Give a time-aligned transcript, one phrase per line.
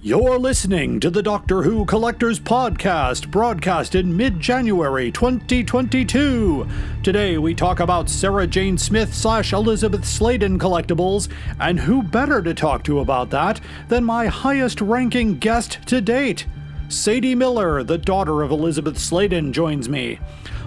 [0.00, 6.68] You're listening to the Doctor Who Collectors Podcast, broadcast in mid January 2022.
[7.02, 12.54] Today we talk about Sarah Jane Smith slash Elisabeth Sladen collectibles, and who better to
[12.54, 16.46] talk to about that than my highest ranking guest to date?
[16.88, 20.20] Sadie Miller, the daughter of Elisabeth Sladen, joins me.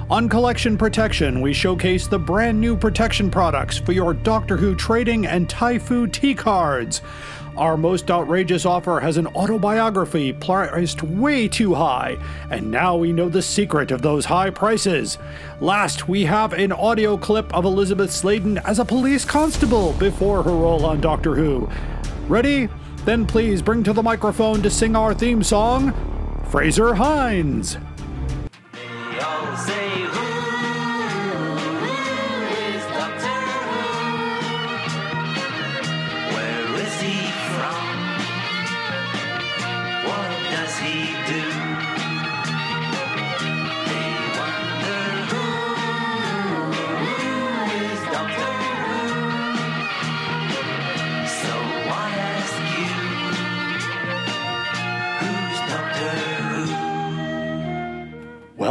[0.09, 5.26] On Collection Protection, we showcase the brand new protection products for your Doctor Who trading
[5.26, 7.02] and Typhoo T cards.
[7.58, 12.18] Our most outrageous offer has an autobiography priced way too high,
[12.50, 15.18] and now we know the secret of those high prices.
[15.59, 20.52] Last, we have an audio clip of Elisabeth Sladen as a police constable before her
[20.52, 21.70] role on Doctor Who.
[22.30, 22.70] Ready?
[23.04, 25.94] Then please bring to the microphone to sing our theme song,
[26.50, 27.78] Frazer Hines.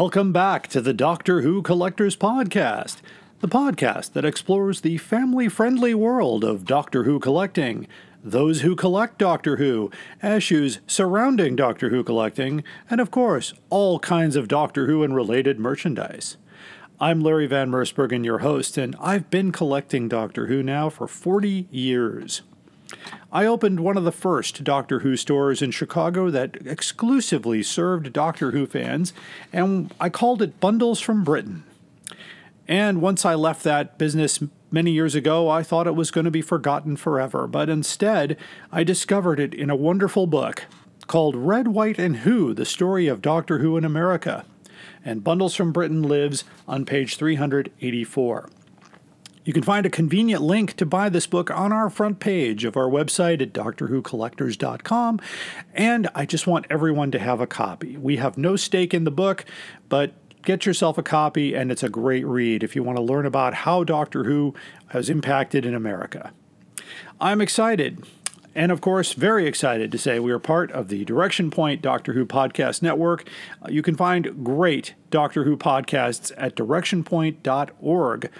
[0.00, 3.02] Welcome back to the Doctor Who Collectors Podcast,
[3.40, 7.86] the podcast that explores the family friendly world of Doctor Who collecting,
[8.24, 9.90] those who collect Doctor Who,
[10.22, 15.60] issues surrounding Doctor Who collecting, and of course, all kinds of Doctor Who and related
[15.60, 16.38] merchandise.
[16.98, 21.68] I'm Larry Van Mersbergen, your host, and I've been collecting Doctor Who now for 40
[21.70, 22.40] years.
[23.32, 28.50] I opened one of the first Doctor Who stores in Chicago that exclusively served Doctor
[28.50, 29.12] Who fans,
[29.52, 31.62] and I called it Bundles from Britain.
[32.66, 34.40] And once I left that business
[34.72, 38.36] many years ago, I thought it was going to be forgotten forever, but instead,
[38.72, 40.64] I discovered it in a wonderful book
[41.06, 44.44] called Red, White, and Who The Story of Doctor Who in America.
[45.04, 48.48] And Bundles from Britain lives on page 384.
[49.50, 52.76] You can find a convenient link to buy this book on our front page of
[52.76, 55.20] our website at doctorwhocollectors.com.
[55.74, 57.96] And I just want everyone to have a copy.
[57.96, 59.44] We have no stake in the book,
[59.88, 60.12] but
[60.42, 63.54] get yourself a copy, and it's a great read if you want to learn about
[63.54, 64.54] how Doctor Who
[64.90, 66.32] has impacted in America.
[67.20, 68.04] I'm excited.
[68.54, 72.12] And of course, very excited to say we are part of the Direction Point Doctor
[72.12, 73.28] Who Podcast Network.
[73.68, 78.30] You can find great Doctor Who podcasts at directionpoint.org.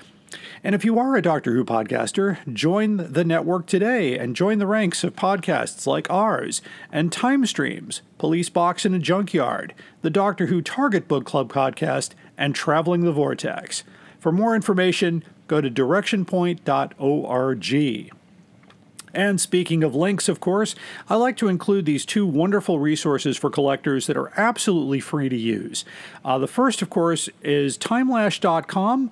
[0.62, 4.66] And if you are a Doctor Who podcaster, join the network today and join the
[4.66, 10.46] ranks of podcasts like ours and Time Streams, Police Box in a Junkyard, the Doctor
[10.46, 13.84] Who Target Book Club podcast, and Traveling the Vortex.
[14.18, 18.10] For more information, go to directionpoint.org.
[19.12, 20.74] And speaking of links, of course,
[21.08, 25.36] I like to include these two wonderful resources for collectors that are absolutely free to
[25.36, 25.84] use.
[26.24, 29.10] Uh, the first, of course, is timelash.com.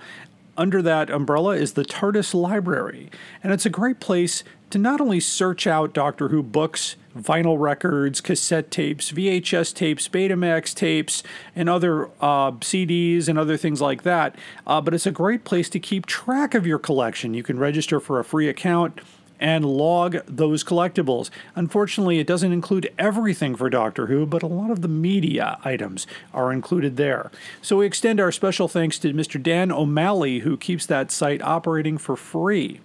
[0.59, 3.13] Under that umbrella is the TARDIS Library,
[3.45, 8.21] and it's a great place to not only search out Doctor Who books, vinyl records,
[8.21, 11.23] cassette tapes, VHS tapes, Betamax tapes,
[11.55, 14.35] and other uh, CDs and other things like that,
[14.67, 17.35] uh, but it's a great place to keep track of your collection.
[17.35, 19.01] You can register for a free account
[19.41, 21.31] and log those collectibles.
[21.54, 26.06] Unfortunately, it doesn't include everything for Doctor Who, but a lot of the media items
[26.34, 27.31] are included there.
[27.62, 29.43] So we extend our special thanks to Mr.
[29.43, 32.81] Dan O'Malley, who keeps that site operating for free.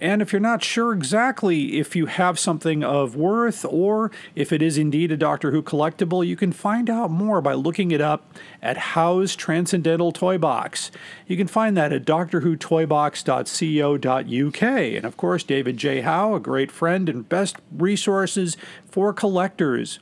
[0.00, 4.60] And if you're not sure exactly if you have something of worth or if it
[4.60, 8.36] is indeed a Doctor Who collectible, you can find out more by looking it up
[8.60, 10.90] at Howe's Transcendental Toy Box.
[11.26, 14.62] You can find that at drwhotoybox.co.uk.
[14.62, 16.02] And of course, David J.
[16.02, 18.58] Howe, a great friend and best resources
[18.90, 19.98] for collectors.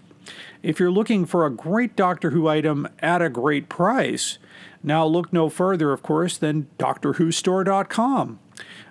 [0.62, 4.38] If you're looking for a great Doctor Who item at a great price,
[4.82, 8.40] now look no further, of course, than DoctorWhoStore.com.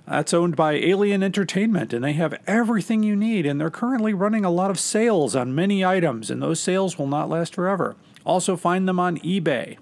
[0.07, 3.45] That's owned by Alien Entertainment, and they have everything you need.
[3.45, 7.07] And they're currently running a lot of sales on many items, and those sales will
[7.07, 7.95] not last forever.
[8.25, 9.77] Also, find them on eBay.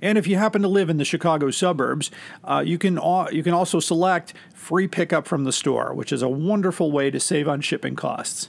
[0.00, 2.10] And if you happen to live in the Chicago suburbs,
[2.44, 2.98] uh, you can
[3.32, 7.20] you can also select free pickup from the store, which is a wonderful way to
[7.20, 8.48] save on shipping costs.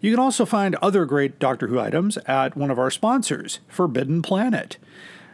[0.00, 4.20] You can also find other great Doctor Who items at one of our sponsors, Forbidden
[4.20, 4.76] Planet.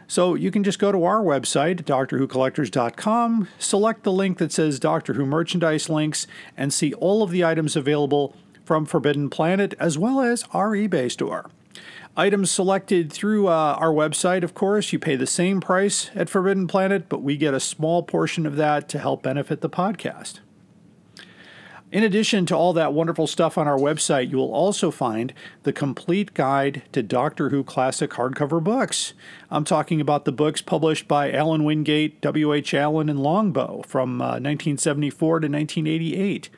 [0.09, 5.13] So you can just go to our website, drwhocollectors.com, select the link that says Doctor
[5.13, 6.25] Who merchandise links,
[6.57, 8.35] and see all of the items available
[8.65, 11.51] from Forbidden Planet as well as our eBay store.
[12.17, 16.65] Items selected through uh, our website, of course, you pay the same price at Forbidden
[16.65, 20.39] Planet, but we get a small portion of that to help benefit the podcast.
[21.91, 25.33] In addition to all that wonderful stuff on our website, you will also find
[25.63, 29.13] the complete guide to Doctor Who classic hardcover books.
[29.49, 32.75] I'm talking about the books published by Allan Wingate, W.H.
[32.75, 36.49] Allen, and Longbow from uh, 1974 to 1988.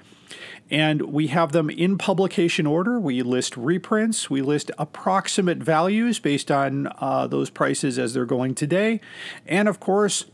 [0.70, 3.00] And we have them in publication order.
[3.00, 8.54] We list reprints, we list approximate values based on uh, those prices as they're going
[8.54, 9.00] today.
[9.48, 10.26] And of course,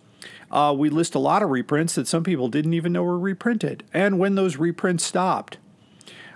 [0.51, 3.83] uh, we list a lot of reprints that some people didn't even know were reprinted
[3.93, 5.57] and when those reprints stopped.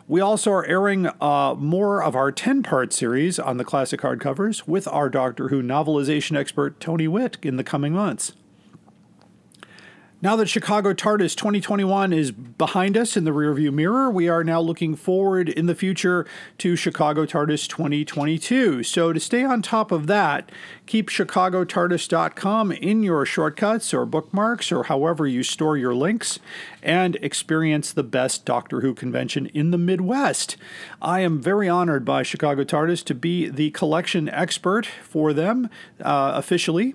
[0.07, 4.67] We also are airing uh, more of our 10 part series on the classic hardcovers
[4.67, 8.33] with our Doctor Who novelization expert Tony Witt in the coming months.
[10.23, 14.61] Now that Chicago TARDIS 2021 is behind us in the rearview mirror, we are now
[14.61, 16.27] looking forward in the future
[16.59, 18.83] to Chicago TARDIS 2022.
[18.83, 20.51] So to stay on top of that,
[20.85, 26.37] keep chicagotardis.com in your shortcuts or bookmarks or however you store your links
[26.83, 30.55] and experience the best Doctor Who convention in the Midwest.
[31.01, 35.67] I am very honored by Chicago TARDIS to be the collection expert for them
[35.99, 36.93] uh, officially.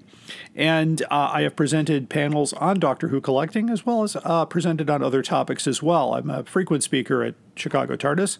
[0.55, 4.90] And uh, I have presented panels on Doctor Who collecting as well as uh, presented
[4.90, 6.14] on other topics as well.
[6.14, 8.38] I'm a frequent speaker at Chicago TARDIS.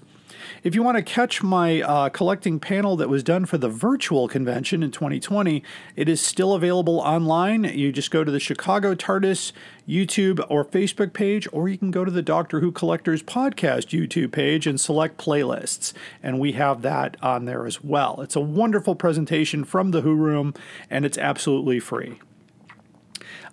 [0.63, 4.29] If you want to catch my uh, collecting panel that was done for the virtual
[4.29, 5.63] convention in 2020,
[5.95, 7.65] it is still available online.
[7.65, 9.53] You just go to the Chicago TARDIS
[9.89, 14.33] YouTube or Facebook page, or you can go to the Doctor Who Collectors Podcast YouTube
[14.33, 15.93] page and select playlists.
[16.23, 18.21] And we have that on there as well.
[18.21, 20.55] It's a wonderful presentation from the Who Room,
[20.91, 22.19] and it's absolutely free.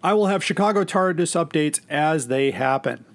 [0.04, 3.06] I will have Chicago TARDIS updates as they happen.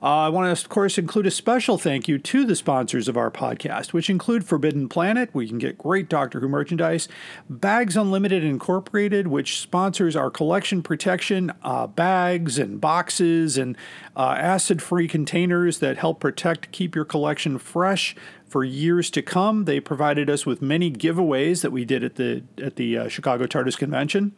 [0.00, 3.16] Uh, I want to, of course, include a special thank you to the sponsors of
[3.16, 7.08] our podcast, which include Forbidden Planet, where you can get great Doctor Who merchandise,
[7.50, 13.76] Bags Unlimited Incorporated, which sponsors our collection protection uh, bags and boxes and
[14.16, 18.14] uh, acid free containers that help protect, keep your collection fresh
[18.46, 19.64] for years to come.
[19.64, 23.46] They provided us with many giveaways that we did at the at the uh, Chicago
[23.46, 24.36] TARDIS convention.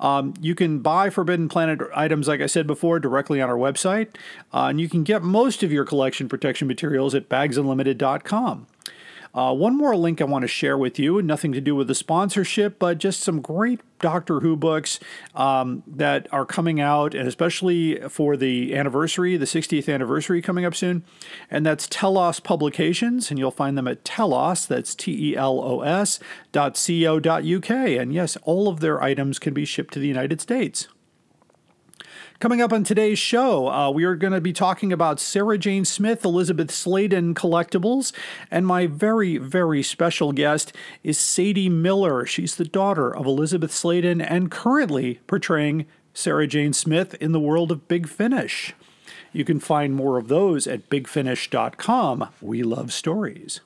[0.00, 4.08] Um, you can buy Forbidden Planet items, like I said before, directly on our website,
[4.52, 8.66] uh, and you can get most of your collection protection materials at bagsunlimited.com.
[9.34, 11.94] Uh, one more link I want to share with you, nothing to do with the
[11.94, 15.00] sponsorship, but just some great Doctor Who books
[15.34, 20.74] um, that are coming out, and especially for the anniversary, the 60th anniversary coming up
[20.74, 21.02] soon.
[21.50, 25.80] And that's Telos Publications, and you'll find them at Telos, that's T E L O
[25.80, 26.18] S
[26.50, 27.70] dot C O dot UK.
[27.70, 30.88] And yes, all of their items can be shipped to the United States.
[32.42, 35.84] Coming up on today's show, uh, we are going to be talking about Sarah Jane
[35.84, 38.12] Smith, Elisabeth Sladen collectibles,
[38.50, 40.74] and my very, very special guest
[41.04, 42.26] is Sadie Miller.
[42.26, 47.70] She's the daughter of Elisabeth Sladen and currently portraying Sarah Jane Smith in the world
[47.70, 48.74] of Big Finish.
[49.32, 52.28] You can find more of those at bigfinish.com.
[52.40, 53.60] We love stories.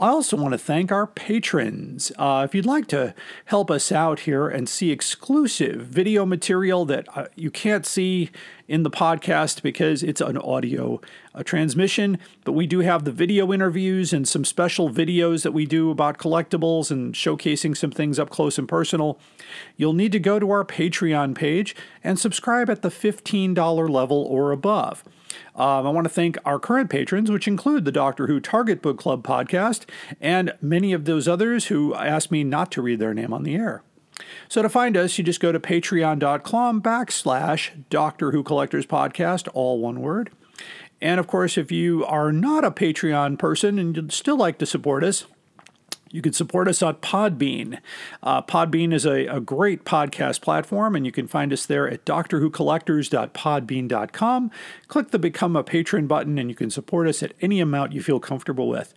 [0.00, 2.10] I also want to thank our patrons.
[2.16, 3.14] Uh, if you'd like to
[3.44, 8.30] help us out here and see exclusive video material that uh, you can't see
[8.66, 11.02] in the podcast because it's an audio
[11.34, 15.66] uh, transmission, but we do have the video interviews and some special videos that we
[15.66, 19.18] do about collectibles and showcasing some things up close and personal.
[19.76, 24.50] You'll need to go to our Patreon page and subscribe at the $15 level or
[24.50, 25.04] above.
[25.54, 28.98] Um, I want to thank our current patrons, which include the Doctor Who Target Book
[28.98, 29.84] Club podcast
[30.20, 33.54] and many of those others who asked me not to read their name on the
[33.54, 33.82] air.
[34.48, 39.80] So to find us, you just go to patreon.com backslash Doctor Who Collectors Podcast, all
[39.80, 40.30] one word.
[41.00, 44.66] And of course, if you are not a Patreon person and you'd still like to
[44.66, 45.24] support us,
[46.12, 47.78] you can support us on Podbean.
[48.22, 52.04] Uh, Podbean is a, a, great podcast platform, and you can find us there at
[52.04, 54.50] doctorwhocollectors.podbean.com.
[54.88, 58.02] Click the Become a Patron button, and you can support us at any amount you
[58.02, 58.92] feel comfortable with.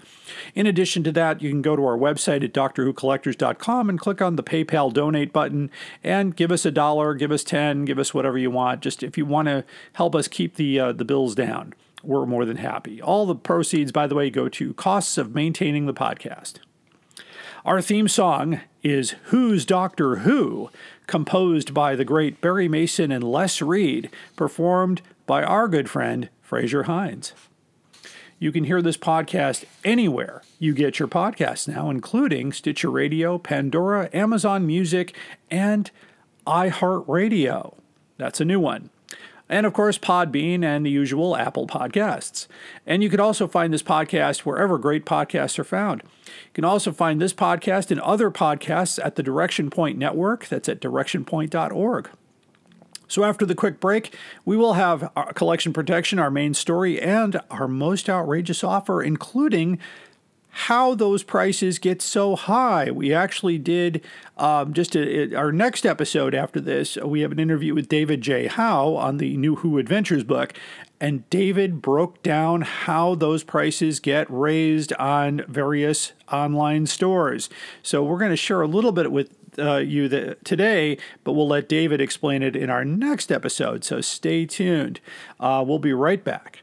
[0.55, 4.36] In addition to that, you can go to our website at doctorwhocollectors.com and click on
[4.36, 5.70] the PayPal donate button
[6.03, 8.82] and give us a dollar, give us 10, give us whatever you want.
[8.82, 12.46] Just if you want to help us keep the, uh, the bills down, we're more
[12.46, 13.00] than happy.
[13.01, 16.58] All the proceeds, by the way, go to costs of maintaining the podcast.
[17.65, 20.70] Our theme song is Who's Doctor Who,
[21.08, 26.84] composed by the great Barry Mason and Les Reed, performed by our good friend Frazer
[26.84, 27.32] Hines.
[28.38, 34.10] You can hear this podcast anywhere you get your podcasts now, including Stitcher Radio, Pandora,
[34.12, 35.15] Amazon Music,
[35.50, 35.89] and
[36.46, 37.77] iHeartRadio.
[38.17, 38.89] That's a new one
[39.50, 42.47] and of course Podbean and the usual Apple Podcasts.
[42.85, 46.01] And you can also find this podcast wherever great podcasts are found.
[46.03, 50.47] You can also find this podcast and other podcasts at the Direction Point Network.
[50.47, 52.09] That's at directionpoint.org.
[53.13, 57.39] So, after the quick break, we will have our collection protection, our main story, and
[57.51, 59.77] our most outrageous offer, including
[60.55, 62.91] how those prices get so high.
[62.91, 64.03] We actually did
[64.38, 66.95] um, just a, our next episode after this.
[66.98, 68.45] We have an interview with David J.
[68.45, 70.53] Howe on the New Who Adventures book,
[71.00, 77.50] and David broke down how those prices get raised on various online stores.
[77.81, 81.48] So we're going to share a little bit with uh, you the, today, but we'll
[81.48, 83.83] let David explain it in our next episode.
[83.83, 85.00] So stay tuned.
[85.39, 86.62] Uh, we'll be right back.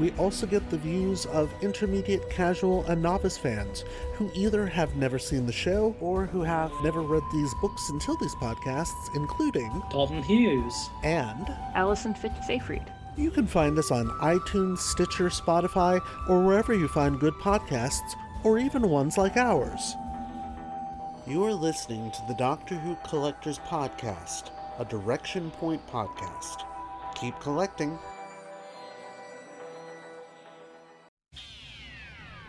[0.00, 5.18] We also get the views of intermediate, casual, and novice fans who either have never
[5.18, 10.22] seen the show or who have never read these books until these podcasts, including Dalton
[10.22, 10.88] Hughes.
[11.04, 12.90] and Allison Fitz-Seyfried.
[13.18, 18.58] you can find us on iTunes, Stitcher, Spotify, or wherever you find good podcasts, or
[18.58, 19.96] even ones like ours.
[21.26, 24.44] You are listening to the Doctor Who Collectors Podcast,
[24.78, 26.62] a Direction Point podcast.
[27.14, 27.98] Keep collecting.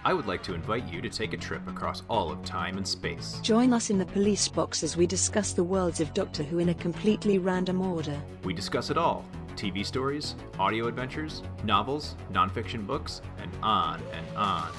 [0.03, 2.88] I would like to invite you to take a trip across all of time and
[2.88, 3.39] space.
[3.43, 6.70] Join us in the police box as we discuss the worlds of Doctor Who in
[6.70, 8.20] a completely random order.
[8.43, 14.70] We discuss it all TV stories, audio adventures, novels, nonfiction books, and on and on.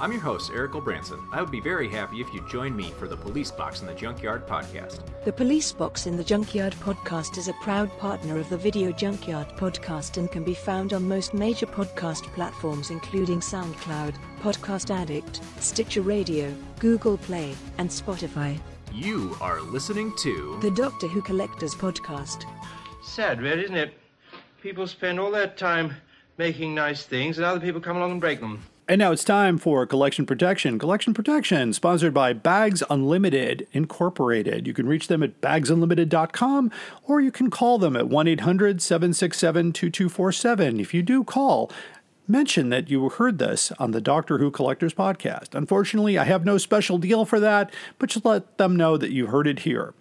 [0.00, 1.20] I'm your host, Eric Branson.
[1.30, 3.92] I would be very happy if you joined me for the Police Box in the
[3.92, 5.02] Junkyard podcast.
[5.26, 9.48] The Police Box in the Junkyard podcast is a proud partner of the Video Junkyard
[9.58, 16.00] podcast and can be found on most major podcast platforms including SoundCloud, Podcast Addict, Stitcher
[16.00, 18.58] Radio, Google Play, and Spotify.
[18.94, 22.44] You are listening to The Doctor Who Collectors Podcast.
[23.02, 23.92] Sad, really, isn't it?
[24.62, 25.94] People spend all their time
[26.38, 28.62] making nice things, and other people come along and break them.
[28.90, 30.76] And now it's time for Collection Protection.
[30.76, 34.66] Collection Protection, sponsored by Bags Unlimited Incorporated.
[34.66, 36.72] You can reach them at bagsunlimited.com
[37.04, 40.80] or you can call them at 1 800 767 2247.
[40.80, 41.70] If you do call,
[42.26, 45.54] mention that you heard this on the Doctor Who Collectors Podcast.
[45.54, 49.28] Unfortunately, I have no special deal for that, but just let them know that you
[49.28, 49.94] heard it here.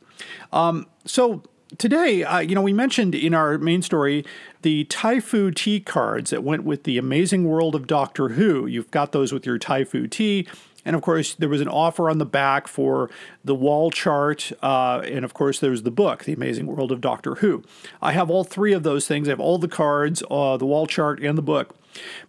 [0.51, 1.43] Um, so,
[1.77, 4.25] today, uh, you know, we mentioned in our main story
[4.61, 8.65] the Typhoo tea cards that went with the Amazing World of Doctor Who.
[8.65, 10.47] You've got those with your Typhoo tea.
[10.85, 13.09] And of course, there was an offer on the back for
[13.43, 14.51] the wall chart.
[14.63, 17.63] Uh, and of course, there's the book, The Amazing World of Doctor Who.
[18.01, 19.27] I have all three of those things.
[19.27, 21.75] I have all the cards, uh, the wall chart, and the book.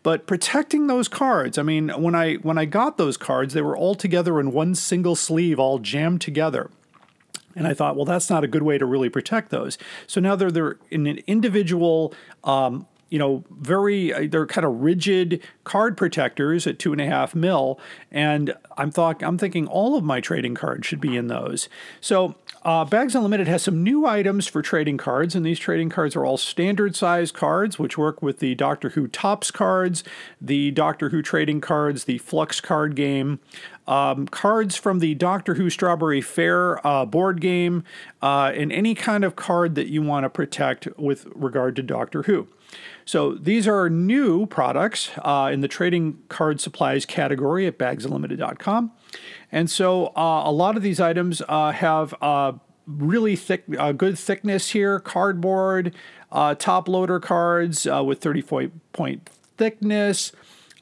[0.03, 3.77] But protecting those cards, I mean, when I when I got those cards, they were
[3.77, 6.71] all together in one single sleeve, all jammed together.
[7.57, 9.79] And I thought, well, that's not a good way to really protect those.
[10.07, 12.15] So now they're they're in an individual,
[12.45, 17.07] um, you know, very uh, they're kind of rigid card protectors at two and a
[17.07, 17.81] half mil.
[18.11, 21.69] And I'm thought I'm thinking all of my trading cards should be in those.
[22.01, 26.15] So uh, Bags Unlimited has some new items for trading cards, and these trading cards
[26.15, 30.05] are all standard size cards, which work with the Doctor Who Topps cards,
[30.41, 33.41] the Doctor Who trading cards, the Flux card game,
[33.91, 37.83] um, cards from the Doctor Who Strawberry Fair uh, board game,
[38.23, 42.23] uh, and any kind of card that you want to protect with regard to Doctor
[42.23, 42.47] Who.
[43.05, 48.93] So these are new products uh, in the trading card supplies category at bagsunlimited.com.
[49.51, 52.53] And so uh, a lot of these items uh, have uh,
[52.87, 55.93] really thick, uh, good thickness here, cardboard,
[56.31, 60.31] uh, top loader cards with 30 point thickness.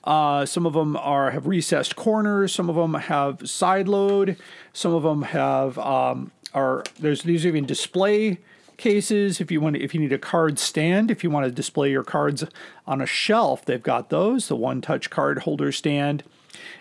[0.09, 2.51] Uh, some of them are have recessed corners.
[2.51, 4.39] Some of them have side load.
[4.73, 8.39] Some of them have um, are there's these even display
[8.79, 11.91] cases if you want if you need a card stand if you want to display
[11.91, 12.45] your cards
[12.87, 16.23] on a shelf they've got those the one touch card holder stand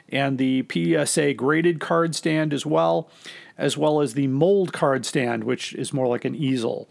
[0.09, 3.09] and the PSA graded card stand as well
[3.57, 6.87] as well as the mold card stand which is more like an easel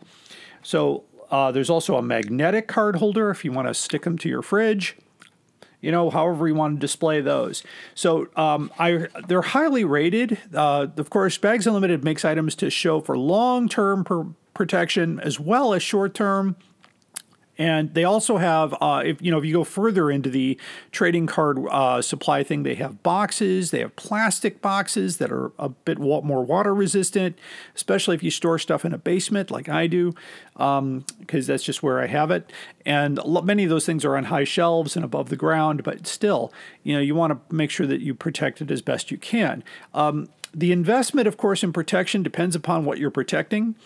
[0.61, 4.29] so uh, there's also a magnetic card holder if you want to stick them to
[4.29, 4.97] your fridge
[5.81, 7.63] you know, however you want to display those.
[7.95, 10.39] So um, I, they're highly rated.
[10.55, 15.75] Uh, of course, Bags Unlimited makes items to show for long-term per- protection as well
[15.75, 16.57] as short-term.
[17.59, 20.59] And they also have, uh, if you know, if you go further into the
[20.93, 23.71] trading card uh, supply thing, they have boxes.
[23.71, 27.39] They have plastic boxes that are a bit wa- more water resistant,
[27.75, 30.15] especially if you store stuff in a basement like I do,
[30.55, 32.53] because that's just where I have it.
[32.85, 36.07] And lo- many of those things are on high shelves and above the ground, but
[36.07, 39.17] still, you know, you want to make sure that you protect it as best you
[39.17, 39.65] can.
[39.95, 43.77] Um, the investment, of course, in protection depends upon what you're protecting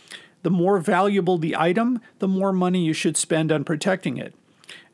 [0.43, 4.35] the more valuable the item, the more money you should spend on protecting it.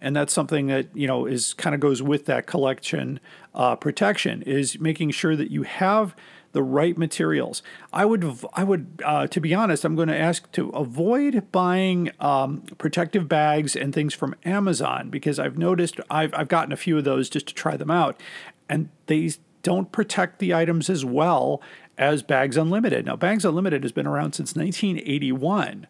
[0.00, 3.18] And that's something that you know is kind of goes with that collection
[3.54, 6.14] uh, protection is making sure that you have
[6.52, 7.62] the right materials.
[7.92, 12.10] I would I would uh, to be honest, I'm going to ask to avoid buying
[12.20, 16.96] um, protective bags and things from Amazon because I've noticed I've I've gotten a few
[16.98, 18.20] of those just to try them out,
[18.68, 21.60] and they don't protect the items as well
[21.98, 23.06] as Bags Unlimited.
[23.06, 25.86] Now, Bags Unlimited has been around since 1981,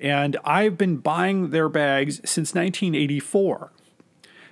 [0.00, 3.72] and I've been buying their bags since 1984.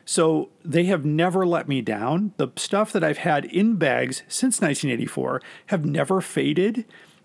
[0.05, 2.33] So they have never let me down.
[2.37, 6.85] The stuff that I've had in bags since 1984 have never faded,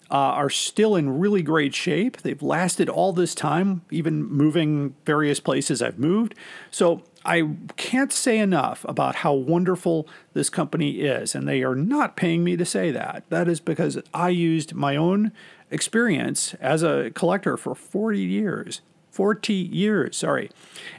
[0.10, 2.18] uh, are still in really great shape.
[2.18, 6.36] They've lasted all this time, even moving various places I've moved.
[6.72, 12.16] So I can't say enough about how wonderful this company is, and they are not
[12.16, 13.26] paying me to say that.
[13.30, 15.34] That is because I used my own
[15.70, 18.82] experience as a collector for 40 years.
[19.12, 20.50] 40 years, sorry.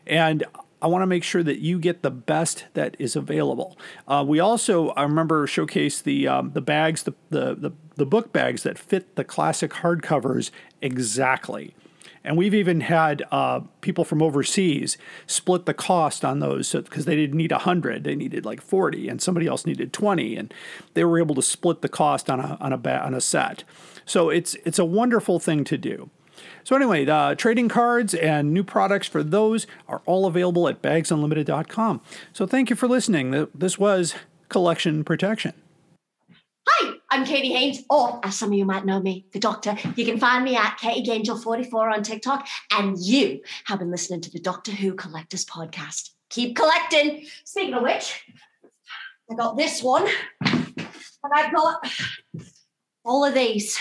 [0.06, 0.44] And
[0.82, 3.78] I want to make sure that you get the best that is available.
[4.06, 8.32] Uh, we also, I remember, showcased the um, the bags, the, the the the book
[8.32, 10.50] bags that fit the classic hardcovers
[10.82, 11.75] exactly.
[12.25, 17.16] And we've even had uh, people from overseas split the cost on those because they
[17.16, 20.52] didn't need 100, they needed like 40, and somebody else needed 20, and
[20.94, 23.64] they were able to split the cost on a on a ba- on a set.
[24.04, 26.10] So it's it's a wonderful thing to do.
[26.64, 27.04] So anyway,
[27.37, 32.00] trading cards and new products for those are all available at bagsunlimited.com.
[32.32, 33.48] So thank you for listening.
[33.54, 34.14] This was
[34.48, 35.54] Collection Protection.
[37.18, 39.76] I'm Katie Haynes, or as some of you might know me, the Doctor.
[39.96, 44.30] You can find me at Katie Gangel44 on TikTok, and you have been listening to
[44.30, 46.10] the Doctor Who Collectors Podcast.
[46.30, 47.26] Keep collecting.
[47.44, 48.25] Speaking of which,
[49.28, 50.06] I got this one,
[50.42, 51.92] and I've got
[53.04, 53.76] all of these.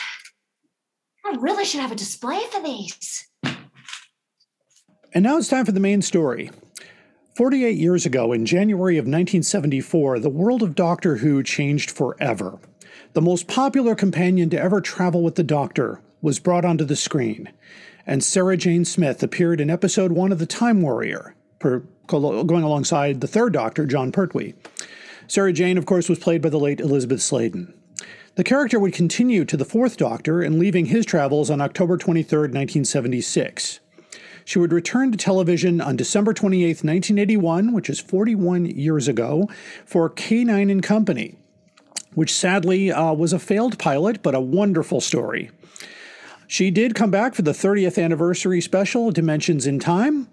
[1.23, 3.27] I really should have a display for these.
[5.13, 6.49] And now it's time for the main story.
[7.35, 12.57] 48 years ago, in January of 1974, the world of Doctor Who changed forever.
[13.13, 17.49] The most popular companion to ever travel with the Doctor was brought onto the screen,
[18.05, 23.21] and Sarah Jane Smith appeared in episode one of The Time Warrior, per, going alongside
[23.21, 24.53] the third Doctor, Jon Pertwee.
[25.27, 27.73] Sarah Jane, of course, was played by the late Elisabeth Sladen.
[28.35, 32.39] The character would continue to the fourth Doctor and leaving his travels on October 23,
[32.39, 33.79] 1976.
[34.45, 39.49] She would return to television on December 28, 1981, which is 41 years ago,
[39.85, 41.35] for K9 and Company,
[42.17, 45.51] which sadly uh, was a failed pilot, but a wonderful story.
[46.47, 50.27] She did come back for the 30th anniversary special, Dimensions in Time,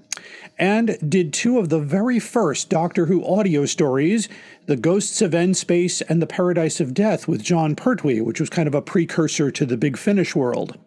[0.59, 4.31] and did two of the very first Doctor Who audio stories,
[4.65, 8.67] The Ghosts of N-Space and The Paradise of Death with Jon Pertwee, which was kind
[8.67, 10.79] of a precursor to the Big Finish world.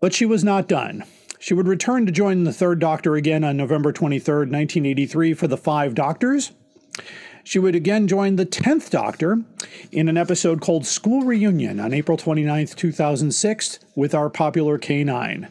[0.00, 1.04] But she was not done.
[1.38, 5.56] She would return to join the Third Doctor again on November 23, 1983, for the
[5.56, 6.50] Five Doctors.
[7.44, 9.42] She would again join the 10th Doctor
[9.90, 15.48] in an episode called School Reunion on April 29, 2006, with our popular K9.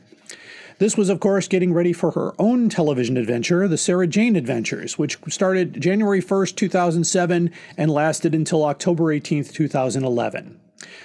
[0.80, 4.98] This was, of course, getting ready for her own television adventure, The Sarah Jane Adventures,
[4.98, 10.60] which started January 1st, 2007, and lasted until October 18th, 2011.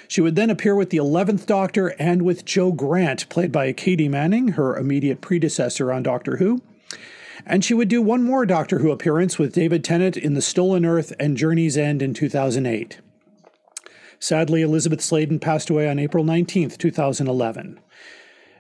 [0.09, 4.09] She would then appear with the 11th Doctor and with Jo Grant, played by Katy
[4.09, 6.63] Manning, her immediate predecessor on Doctor Who.
[7.47, 10.85] And she would do one more Doctor Who appearance with David Tennant in The Stolen
[10.85, 13.01] Earth and Journey's End in 2008.
[14.19, 17.79] Sadly, Elisabeth Sladen passed away on April 19, 2011.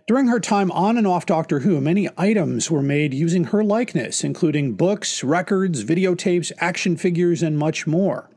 [0.06, 4.22] During her time on and off Doctor Who, many items were made using her likeness,
[4.22, 8.30] including books, records, videotapes, action figures, and much more.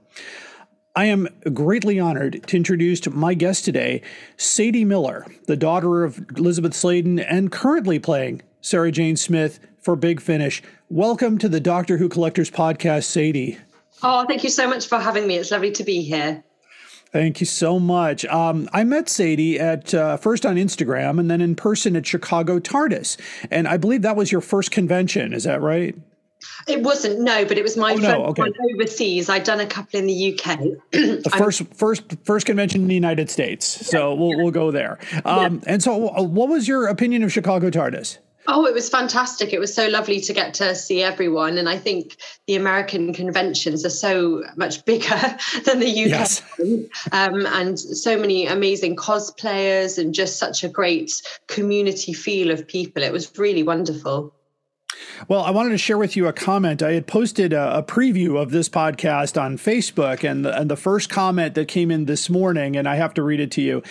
[0.95, 4.01] I am greatly honored to introduce my guest today,
[4.35, 10.21] Sadie Miller, the daughter of Elisabeth Sladen and currently playing Sarah Jane Smith for Big
[10.21, 10.61] Finish.
[10.89, 13.57] Welcome to the Doctor Who Collectors Podcast, Sadie.
[14.03, 15.35] Oh, thank you so much for having me.
[15.35, 16.43] It's lovely to be here.
[17.11, 18.23] Thank you so much.
[18.25, 22.59] Um, I met Sadie at uh, first on Instagram and then in person at Chicago
[22.59, 23.17] TARDIS,
[23.49, 25.33] and I believe that was your first convention.
[25.33, 25.95] Is that right?
[26.67, 28.41] It wasn't, no, but it was my Oh, no, first okay.
[28.43, 29.27] one overseas.
[29.27, 30.59] I'd done a couple in the UK.
[30.91, 33.65] The first, first, first convention in the United States.
[33.65, 34.99] So we'll we'll go there.
[35.25, 38.19] Um, And so, uh, what was your opinion of Chicago TARDIS?
[38.51, 39.53] Oh, it was fantastic.
[39.53, 41.59] It was so lovely to get to see everyone.
[41.59, 46.09] And I think the American conventions are so much bigger than the UK.
[46.09, 46.41] Yes.
[47.11, 53.03] Um, and so many amazing cosplayers and just such a great community feel of people.
[53.03, 54.33] It was really wonderful.
[55.27, 56.81] Well, I wanted to share with you a comment.
[56.81, 60.75] I had posted a, a preview of this podcast on Facebook, and the, and the
[60.75, 63.83] first comment that came in this morning, and I have to read it to you.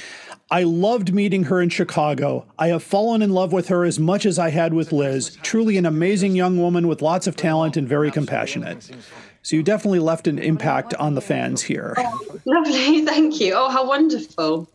[0.50, 2.46] I loved meeting her in Chicago.
[2.58, 5.36] I have fallen in love with her as much as I had with Liz.
[5.42, 8.90] Truly an amazing young woman with lots of talent and very compassionate.
[9.42, 11.94] So you definitely left an impact on the fans here.
[12.46, 13.04] Lovely.
[13.04, 13.54] Thank you.
[13.54, 14.70] Oh, how wonderful.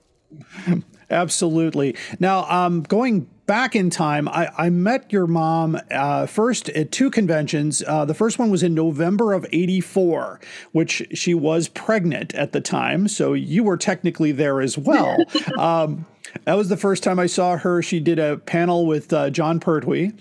[1.09, 1.95] Absolutely.
[2.19, 7.11] Now, um, going back in time, I, I met your mom uh, first at two
[7.11, 7.83] conventions.
[7.85, 10.39] Uh, the first one was in November of 84,
[10.71, 13.07] which she was pregnant at the time.
[13.07, 15.17] So you were technically there as well.
[15.59, 16.07] um,
[16.45, 17.83] that was the first time I saw her.
[17.83, 20.13] She did a panel with uh, Jon Pertwee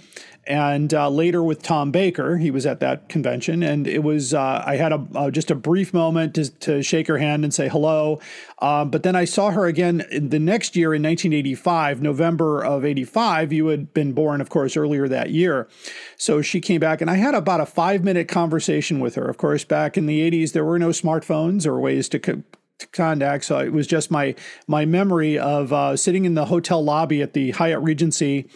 [0.44, 2.38] and uh, later with Tom Baker.
[2.38, 5.54] He was at that convention, and it was uh, I had a uh, just a
[5.54, 8.20] brief moment to, to shake her hand and say hello.
[8.60, 12.84] Um, but then I saw her again in the next year in 1985, November of
[12.84, 13.52] 85.
[13.52, 15.68] You had been born, of course, earlier that year.
[16.16, 19.28] So she came back, and I had about a five minute conversation with her.
[19.28, 22.18] Of course, back in the 80s, there were no smartphones or ways to.
[22.18, 22.42] Co-
[22.92, 24.34] contact, so it was just my
[24.66, 28.48] my memory of uh, sitting in the hotel lobby at the Hyatt Regency,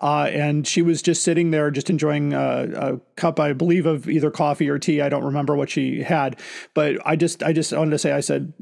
[0.00, 4.08] uh, and she was just sitting there, just enjoying a, a, cup, I believe, of
[4.08, 5.00] either coffee or tea.
[5.00, 6.38] I don't remember what she had,
[6.72, 8.52] but I just, I just wanted to say, I said,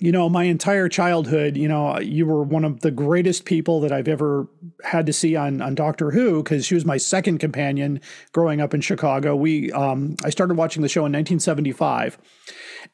[0.00, 3.90] you know, my entire childhood, you know, you were one of the greatest people that
[3.90, 4.46] I've ever
[4.84, 8.00] had to see on on Doctor Who because she was my second companion
[8.32, 9.34] growing up in Chicago.
[9.34, 12.18] We, um, I started watching the show in 1975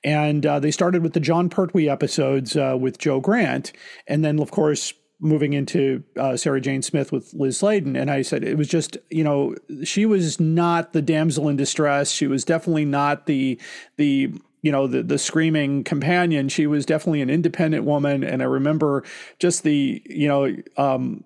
[0.04, 3.72] and uh, they started with the Jon Pertwee episodes uh, with Jo Grant,
[4.06, 7.96] and then of course moving into uh, Sarah Jane Smith with Liz Sladen.
[7.96, 12.10] And I said it was just you know she was not the damsel in distress.
[12.10, 13.58] She was definitely not the
[13.96, 16.48] the you know the the screaming companion.
[16.48, 18.22] She was definitely an independent woman.
[18.22, 19.04] And I remember
[19.38, 20.54] just the you know.
[20.76, 21.24] Um,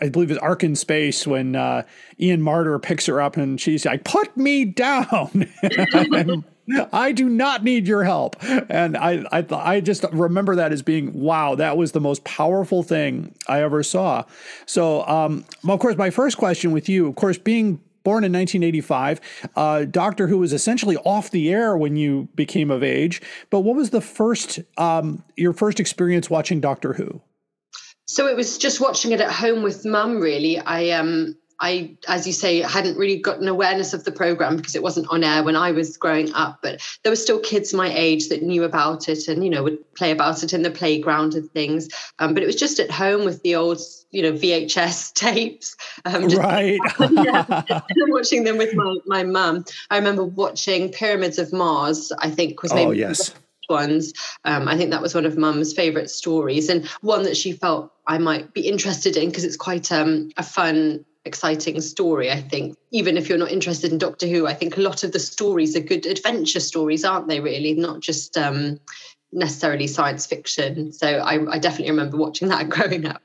[0.00, 1.82] I believe it's Ark in Space when uh,
[2.18, 5.52] Ian Marter picks her up and she's like, "Put me down."
[6.92, 8.36] I do not need your help.
[8.68, 12.82] And I, I, I just remember that as being, wow, that was the most powerful
[12.82, 14.24] thing I ever saw.
[14.66, 19.20] So, um, of course, my first question with you, of course, being born in 1985,
[19.56, 23.20] uh, Doctor Who was essentially off the air when you became of age.
[23.50, 27.20] But what was the first, um, your first experience watching Doctor Who?
[28.06, 30.58] So it was just watching it at home with mum, really.
[30.58, 34.82] I um I, as you say, hadn't really gotten awareness of the program because it
[34.82, 36.60] wasn't on air when I was growing up.
[36.62, 39.94] But there were still kids my age that knew about it and you know would
[39.94, 41.88] play about it in the playground and things.
[42.18, 45.76] Um, but it was just at home with the old, you know, VHS tapes.
[46.04, 46.80] Um, just, right.
[47.10, 49.64] yeah, watching them with my my mum.
[49.90, 52.12] I remember watching Pyramids of Mars.
[52.18, 53.34] I think was maybe oh yes
[53.68, 54.12] ones.
[54.44, 57.92] Um, I think that was one of Mum's favourite stories and one that she felt
[58.06, 62.76] I might be interested in because it's quite um, a fun exciting story i think
[62.92, 65.76] even if you're not interested in doctor who i think a lot of the stories
[65.76, 68.80] are good adventure stories aren't they really not just um,
[69.32, 73.22] necessarily science fiction so I, I definitely remember watching that growing up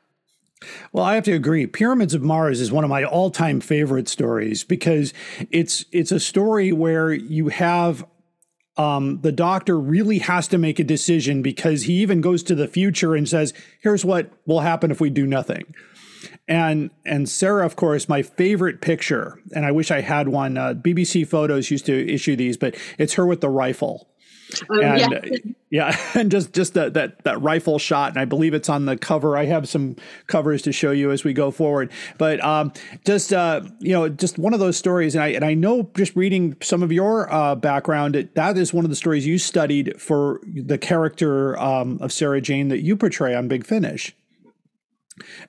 [0.91, 1.67] well, I have to agree.
[1.67, 5.13] Pyramids of Mars is one of my all-time favorite stories because
[5.51, 8.05] it's it's a story where you have
[8.77, 12.67] um, the doctor really has to make a decision because he even goes to the
[12.67, 15.73] future and says, "Here's what will happen if we do nothing."
[16.47, 20.57] And and Sarah, of course, my favorite picture, and I wish I had one.
[20.57, 24.07] Uh, BBC Photos used to issue these, but it's her with the rifle.
[24.69, 25.37] Um, and yeah.
[25.71, 28.95] yeah, and just just that that that rifle shot, and I believe it's on the
[28.95, 29.37] cover.
[29.37, 29.95] I have some
[30.27, 31.91] covers to show you as we go forward.
[32.17, 32.71] But um,
[33.05, 36.15] just uh, you know, just one of those stories, and I and I know just
[36.15, 39.99] reading some of your uh, background, it, that is one of the stories you studied
[39.99, 44.15] for the character um, of Sarah Jane that you portray on Big Finish.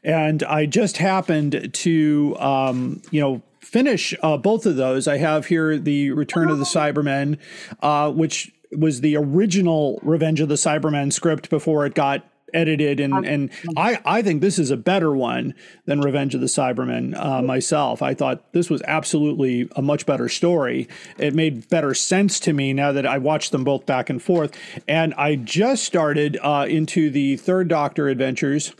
[0.05, 5.09] And I just happened to, um, you know, finish uh, both of those.
[5.09, 7.38] I have here the Return of the Cybermen,
[7.81, 12.24] uh, which was the original Revenge of the Cybermen script before it got
[12.55, 16.46] edited and and I I think this is a better one than Revenge of the
[16.46, 18.02] Cybermen uh, myself.
[18.02, 20.88] I thought this was absolutely a much better story.
[21.18, 24.57] It made better sense to me now that I watched them both back and forth.
[24.87, 28.72] And I just started uh, into the Third Doctor adventures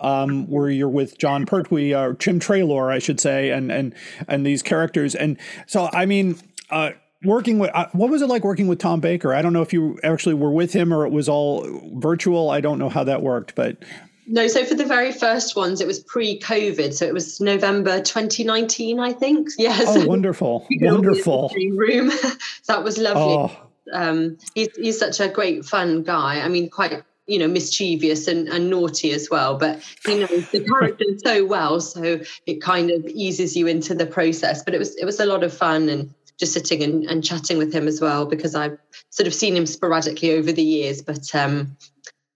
[0.00, 3.94] um, where you're with Jon Pertwee or Tim Treloar, I should say, and and
[4.28, 5.14] and these characters.
[5.14, 6.36] And so, I mean,
[6.70, 6.90] uh,
[7.24, 9.34] working with uh, what was it like working with Tom Baker?
[9.34, 12.50] I don't know if you actually were with him or it was all virtual.
[12.50, 13.78] I don't know how that worked, but
[14.26, 18.98] No, so for the very first ones, it was pre-COVID, so it was November 2019,
[19.00, 19.48] I think.
[19.58, 19.84] Yes.
[19.86, 21.50] Oh, wonderful, We could all be in the wonderful.
[21.76, 22.08] room.
[22.66, 23.22] that was lovely.
[23.22, 23.56] Oh,
[23.92, 26.40] um, he's, he's such a great fun guy.
[26.40, 30.64] I mean, quite you know mischievous and, and naughty as well, but he knows the
[30.64, 34.62] character so well, so it kind of eases you into the process.
[34.62, 37.58] But it was it was a lot of fun and just sitting and, and chatting
[37.58, 38.76] with him as well because I've
[39.10, 41.76] sort of seen him sporadically over the years, but um,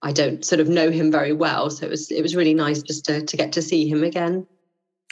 [0.03, 2.83] I don't sort of know him very well, so it was it was really nice
[2.83, 4.47] just to to get to see him again.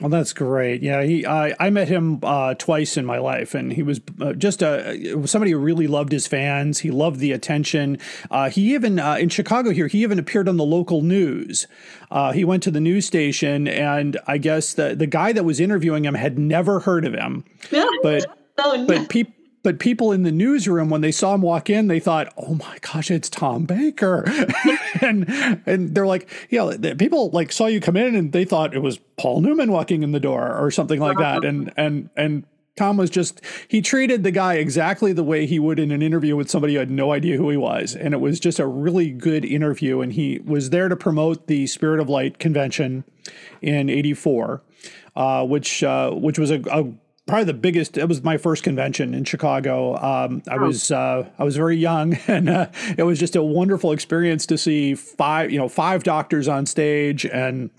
[0.01, 0.83] Well, that's great.
[0.83, 4.35] Yeah, he I, I met him uh, twice in my life, and he was uh,
[4.35, 6.81] just a somebody who really loved his fans.
[6.81, 7.99] He loved the attention.
[8.31, 11.67] Uh, he even uh, in Chicago here, he even appeared on the local news.
[12.11, 15.61] Uh, he went to the news station, and I guess the the guy that was
[15.61, 17.87] interviewing him had never heard of him, yeah.
[18.03, 18.27] but
[18.59, 18.87] Oh, no.
[18.87, 19.33] but people.
[19.66, 22.79] But people in the newsroom, when they saw him walk in, they thought, "Oh my
[22.83, 24.24] gosh, it's Tom Baker,"
[25.00, 25.29] and
[25.66, 28.98] and they're like, "Yeah." People like saw you come in, and they thought it was
[29.16, 31.44] Paul Newman walking in the door or something like that.
[31.44, 32.44] And and and
[32.76, 36.37] Tom was just he treated the guy exactly the way he would in an interview
[36.37, 39.11] with somebody who had no idea who he was, and it was just a really
[39.11, 40.00] good interview.
[40.00, 43.02] And he was there to promote the Spirit of Light convention
[43.61, 44.62] in '84,
[45.16, 46.85] uh, which uh, which was a, a
[47.27, 47.99] probably the biggest.
[47.99, 49.97] It was my first convention in Chicago.
[49.97, 53.93] Um, I was uh, I was very young, and uh, it was just a wonderful
[53.93, 57.71] experience to see five you know five doctors on stage and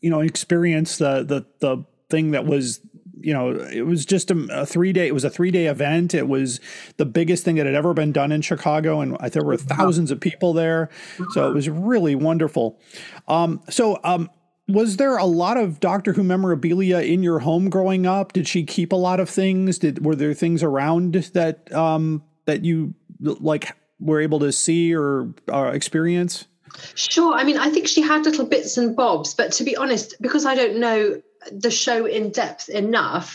[0.00, 2.80] you know experience the the the thing that was
[3.20, 6.14] you know it was just a, a three day it was a three day event
[6.14, 6.60] it was
[6.96, 10.20] the biggest thing that had ever been done in chicago and there were thousands of
[10.20, 10.88] people there
[11.32, 12.78] so it was really wonderful
[13.26, 14.30] um, so um,
[14.68, 18.34] was there a lot of doctor who memorabilia in your home growing up?
[18.34, 19.78] Did she keep a lot of things?
[19.78, 25.32] Did were there things around that um, that you like were able to see or
[25.50, 26.46] uh, experience?
[26.94, 27.32] Sure.
[27.32, 30.44] I mean, I think she had little bits and bobs, but to be honest, because
[30.44, 33.34] I don't know the show in depth enough,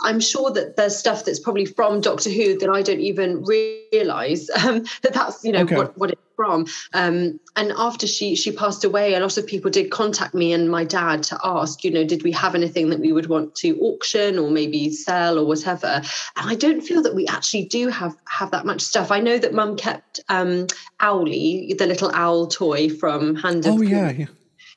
[0.00, 4.48] I'm sure that there's stuff that's probably from Doctor Who that I don't even realize
[4.64, 5.76] um, that that's you know Okay.
[5.76, 6.66] what, what it's from.
[6.92, 10.70] Um, and after she she passed away, a lot of people did contact me and
[10.70, 13.78] my dad to ask, you know, did we have anything that we would want to
[13.80, 16.02] auction or maybe sell or whatever?
[16.36, 19.10] And I don't feel that we actually do have have that much stuff.
[19.10, 20.66] I know that Mum kept um,
[21.00, 24.26] Owlie, the little owl toy from Hand of oh yeah, yeah.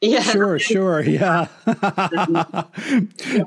[0.01, 0.21] Yeah.
[0.21, 1.47] Sure, sure, yeah,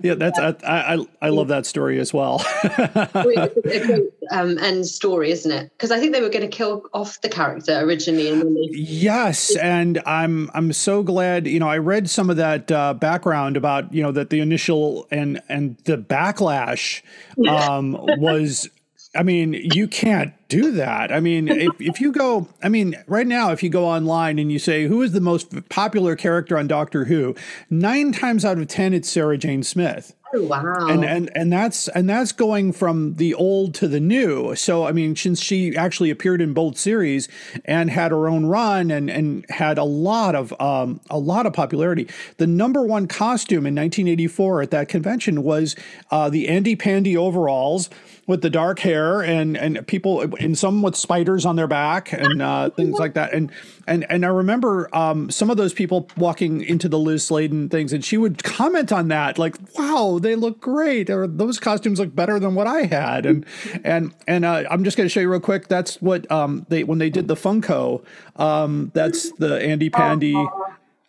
[0.03, 0.15] yeah.
[0.15, 2.45] That's I, I I love that story as well.
[4.31, 5.73] Um, end story, isn't it?
[5.73, 9.57] Because I think they were going to kill off the character originally, and they yes,
[9.57, 11.47] and I'm I'm so glad.
[11.47, 15.07] You know, I read some of that uh, background about you know that the initial
[15.11, 17.01] and and the backlash
[17.49, 18.69] um, was.
[19.17, 21.13] I mean, you can't do that.
[21.13, 24.53] I mean, if, if you go, I mean, right now, if you go online and
[24.53, 27.35] you say, who is the most popular character on Doctor Who,
[27.71, 30.15] nine times out of 10, it's Sarah Jane Smith.
[30.35, 34.55] oh wow, and and and that's and that's going from the old to the new
[34.55, 37.29] so i mean since she actually appeared in both series
[37.65, 41.55] and had her own run and and had a lot of um a lot of
[41.55, 45.75] popularity the number one costume in 1984 at that convention was
[46.11, 47.89] uh the andy pandy overalls
[48.29, 52.41] with the dark hair and and people and some with spiders on their back and
[52.41, 53.33] uh things like that.
[53.33, 53.51] And
[53.89, 57.93] and and i remember um some of those people walking into the liz sladen things
[57.93, 62.15] and she would comment on that like wow they look great or those costumes look
[62.15, 63.27] better than what i had.
[63.27, 63.47] And
[63.83, 66.85] and and uh, i'm just going to show you real quick that's what um they
[66.85, 68.05] when they did the funko
[68.37, 70.37] um that's the andy pandy.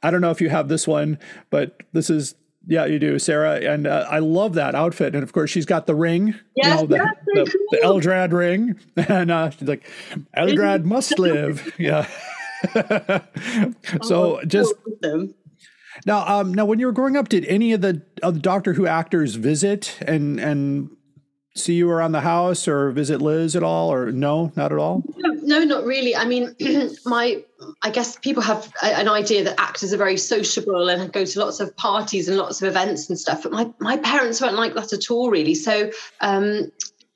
[0.01, 2.36] I don't know if you have this one but this is
[2.69, 5.15] yeah, you do, Sarah, and uh, I love that outfit.
[5.15, 7.77] And of course, she's got the ring, Yes, you know, the, yes, the, the.
[7.84, 9.89] Eldrad ring, and uh, she's like,
[10.38, 12.08] "Eldrad must live." Yeah.
[14.03, 14.75] so just
[16.05, 18.73] now, um, now, when you were growing up, did any of the of the Doctor
[18.73, 20.91] Who actors visit and and
[21.55, 25.03] see you around the house or visit Liz at all, or no, not at all?
[25.17, 26.15] No, no, not really.
[26.15, 26.55] I mean,
[27.05, 27.43] my
[27.83, 31.39] I guess people have a- an idea that actors are very sociable and go to
[31.39, 33.43] lots of parties and lots of events and stuff.
[33.43, 35.55] But my my parents weren't like that at all, really.
[35.55, 35.91] So.
[36.21, 36.71] Um,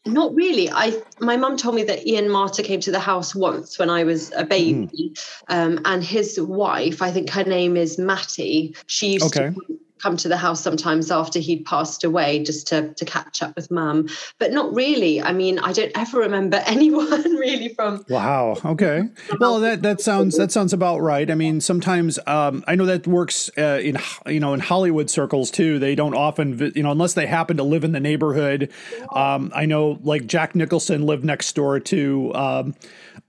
[0.05, 0.69] not really.
[0.69, 4.03] I my mum told me that Ian Marter came to the house once when I
[4.03, 5.13] was a baby,
[5.47, 8.75] um, and his wife, I think her name is Matty.
[8.87, 9.55] She used Okay.
[9.55, 13.55] to come to the house sometimes after he'd passed away just to to catch up
[13.55, 15.21] with mum, but not really.
[15.21, 18.57] I mean, I don't ever remember anyone really from Wow.
[18.65, 19.03] Okay.
[19.39, 21.29] Well, that that sounds that sounds about right.
[21.31, 25.49] I mean, sometimes um, I know that works uh, in you know in Hollywood circles
[25.49, 25.79] too.
[25.79, 28.69] They don't often you know unless they happen to live in the neighborhood.
[29.15, 32.35] Um, I know like Jack Nicholson lived next door to.
[32.35, 32.75] Um,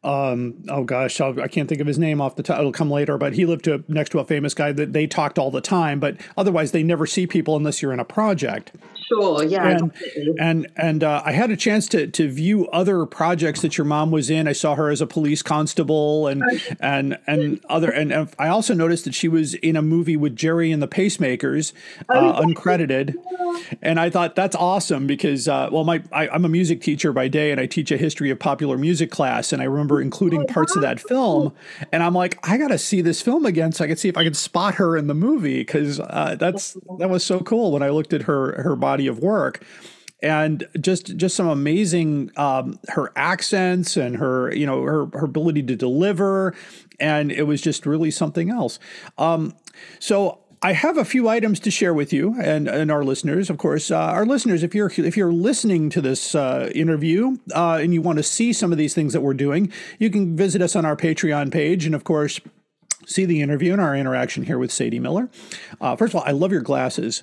[0.04, 2.58] um, oh gosh, I'll, I can't think of his name off the top.
[2.58, 5.38] It'll come later, but he lived to, next to a famous guy that they talked
[5.38, 5.98] all the time.
[5.98, 8.72] But otherwise, they never see people unless you're in a project.
[9.08, 9.68] Sure, yeah.
[9.68, 9.92] and
[10.38, 14.10] and and uh, I had a chance to to view other projects that your mom
[14.10, 14.48] was in.
[14.48, 16.42] I saw her as a police constable and
[16.80, 20.36] and and other and, and I also noticed that she was in a movie with
[20.36, 21.72] Gerry and the Pacemakers,
[22.08, 23.14] uh, uncredited.
[23.82, 27.28] And I thought that's awesome because uh, well, my I, I'm a music teacher by
[27.28, 30.76] day and I teach a history of popular music class, and I remember including parts
[30.76, 31.52] of that film.
[31.92, 34.16] And I'm like, I got to see this film again so I could see if
[34.16, 37.82] I could spot her in the movie because uh, that's that was so cool when
[37.82, 39.64] I looked at her her body of work.
[40.22, 45.62] And just just some amazing um, her accents and her you know her her ability
[45.64, 46.54] to deliver.
[46.98, 48.78] And it was just really something else.
[49.18, 49.54] Um,
[49.98, 53.50] so I have a few items to share with you and, and our listeners.
[53.50, 57.80] Of course, uh, our listeners, if you're if you're listening to this uh, interview uh,
[57.82, 60.62] and you want to see some of these things that we're doing, you can visit
[60.62, 62.40] us on our Patreon page, and of course,
[63.06, 65.28] see the interview and our interaction here with Sadie Miller.
[65.80, 67.22] Uh, first of all, I love your glasses.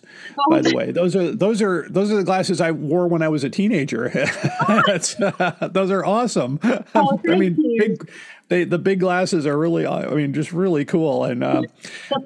[0.49, 3.29] By the way, those are those are those are the glasses I wore when I
[3.29, 4.09] was a teenager.
[5.71, 6.59] Those are awesome.
[6.63, 8.09] I mean, big.
[8.51, 11.61] They, the big glasses are really, I mean, just really cool and uh,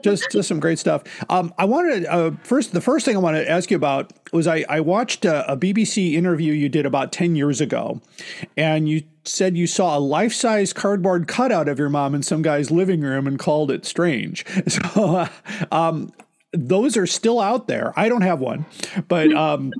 [0.03, 1.03] just just some great stuff.
[1.29, 4.47] Um, I wanted uh, first the first thing I want to ask you about was
[4.47, 8.01] I, I watched a, a BBC interview you did about ten years ago,
[8.57, 12.41] and you said you saw a life size cardboard cutout of your mom in some
[12.41, 14.43] guy's living room and called it strange.
[14.67, 15.27] So, uh,
[15.71, 16.11] um,
[16.53, 17.93] those are still out there.
[17.95, 18.65] I don't have one,
[19.07, 19.73] but um,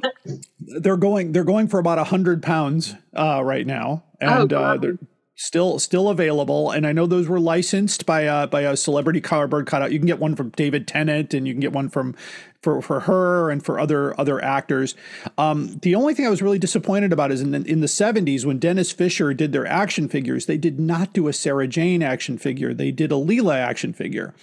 [0.60, 4.77] they're going they're going for about a hundred pounds uh, right now, and Oh, uh,
[4.77, 4.99] they're
[5.36, 6.71] still still available.
[6.71, 9.91] And I know those were licensed by uh, by a celebrity cardboard cutout.
[9.91, 12.15] You can get one from David Tennant, and you can get one from
[12.62, 14.95] for for her and for other other actors.
[15.38, 18.45] Um, the only thing I was really disappointed about is in the, in the 70s
[18.45, 22.38] when Denys Fisher did their action figures, they did not do a Sarah Jane action
[22.38, 22.74] figure.
[22.74, 24.34] They did a Leela action figure,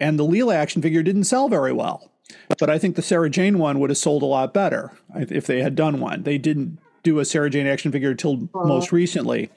[0.00, 2.10] and the Leela action figure didn't sell very well.
[2.58, 5.62] But I think the Sarah Jane one would have sold a lot better if they
[5.62, 6.22] had done one.
[6.22, 8.96] They didn't do a Sarah Jane action figure until most uh-huh.
[8.96, 9.50] recently.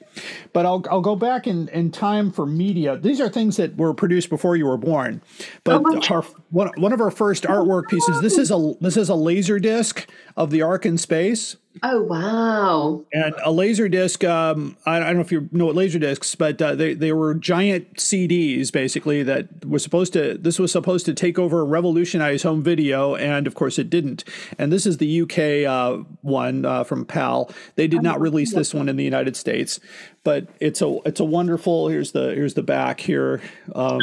[0.52, 2.96] But I'll I'll go back in, in time for media.
[2.96, 5.22] These are things that were produced before you were born.
[5.64, 8.20] But oh, our, one, one of our first artwork pieces.
[8.20, 11.56] This is a this is a laser disc of the Ark in space.
[11.82, 13.04] Oh wow.
[13.12, 16.34] And a laser disc, um, I, I don't know if you know what laser discs,
[16.36, 21.04] but uh, they, they were giant CDs basically that were supposed to, this was supposed
[21.06, 23.16] to take over, revolutionize home video.
[23.16, 24.22] And of course it didn't.
[24.56, 27.50] And this is the UK uh, one uh, from PAL.
[27.74, 29.80] They did not release this one in the United States,
[30.22, 33.42] but it's a, it's a wonderful, here's the, here's the back here.
[33.74, 33.98] Um,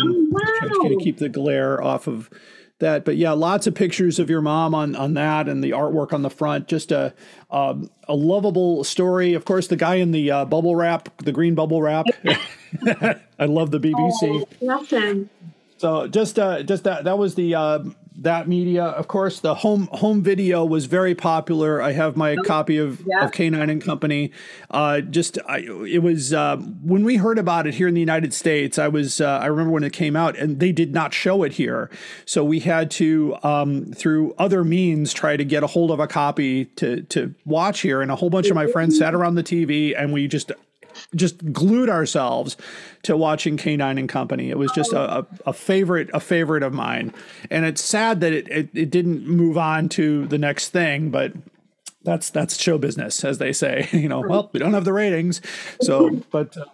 [0.59, 2.29] trying to keep the glare off of
[2.81, 3.05] that.
[3.05, 6.21] But yeah, lots of pictures of your mom on on that and the artwork on
[6.21, 6.67] the front.
[6.67, 7.13] Just a
[7.49, 9.33] um, a lovable story.
[9.33, 12.05] Of course, the guy in the uh, bubble wrap, the green bubble wrap.
[13.39, 14.45] I love the BBC.
[14.61, 15.29] Nothing.
[15.77, 17.79] So just uh, just that that was the uh,
[18.17, 18.83] that media.
[18.83, 21.81] Of course, the home home video was very popular.
[21.81, 23.25] I have my copy of, yeah.
[23.25, 24.31] of K9 and Company.
[24.69, 28.33] Uh, just I, it was uh, when we heard about it here in the United
[28.33, 28.77] States.
[28.77, 31.53] I was uh, I remember when it came out, and they did not show it
[31.53, 31.89] here,
[32.25, 36.07] so we had to um, through other means try to get a hold of a
[36.07, 38.01] copy to to watch here.
[38.01, 40.51] And a whole bunch of my friends sat around the TV, and we just
[41.15, 42.57] just glued ourselves
[43.03, 44.49] to watching K9 and Company.
[44.49, 47.13] It was just a, a, a favorite, a favorite of mine.
[47.49, 51.33] And it's sad that it, it, it didn't move on to the next thing, but
[52.03, 55.41] that's, that's show business, as they say, you know, well, we don't have the ratings.
[55.81, 56.65] So, but, uh,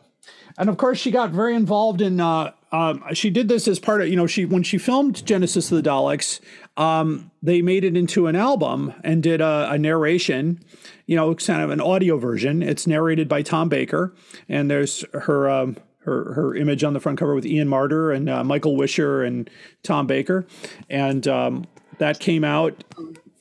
[0.57, 4.01] and of course she got very involved in, uh, um, she did this as part
[4.01, 6.41] of, you know, she, when she filmed Genesis of the Daleks,
[6.75, 10.63] um, they made it into an album and did a, a narration,
[11.07, 12.61] you know, it's kind of an audio version.
[12.61, 14.13] It's narrated by Tom Baker,
[14.47, 18.29] and there's her um, her her image on the front cover with Ian Marter and
[18.29, 19.49] uh, Michael Wisher and
[19.83, 20.45] Tom Baker,
[20.89, 21.65] and um,
[21.97, 22.83] that came out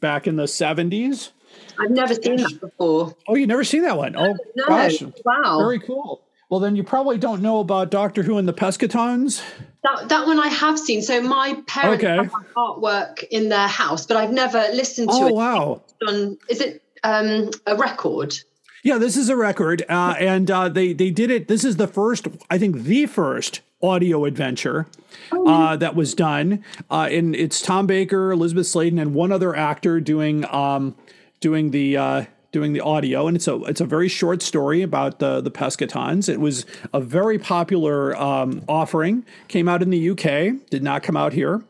[0.00, 1.32] back in the seventies.
[1.78, 3.14] I've never seen that before.
[3.28, 4.16] Oh, you never seen that one?
[4.16, 4.66] Oh, No.
[4.68, 5.58] gosh, Wow.
[5.58, 6.22] very cool.
[6.48, 9.42] Well, then you probably don't know about Doctor Who and the Pescatons.
[9.82, 11.02] That, that one I have seen.
[11.02, 12.16] So my parents Okay.
[12.16, 15.82] have artwork in their house, but I've never listened to Oh, it wow.
[16.08, 16.38] on.
[16.48, 18.38] Is it um, a record?
[18.82, 21.48] Yeah, this is a record, uh, and uh, they they did it.
[21.48, 24.86] This is the first, I think, the first audio adventure
[25.32, 30.00] uh, that was done, uh, and it's Tom Baker, Elisabeth Sladen, and one other actor
[30.00, 30.94] doing um,
[31.40, 31.96] doing the.
[31.96, 35.50] Uh, doing the audio and it's a it's a very short story about the the
[35.50, 36.64] pescatons it was
[36.94, 40.22] a very popular um, offering came out in the uk
[40.70, 41.62] did not come out here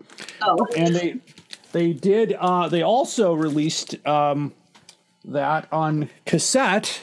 [0.43, 1.17] Oh, and they
[1.73, 4.53] they did uh, they also released um,
[5.27, 7.01] that on cassette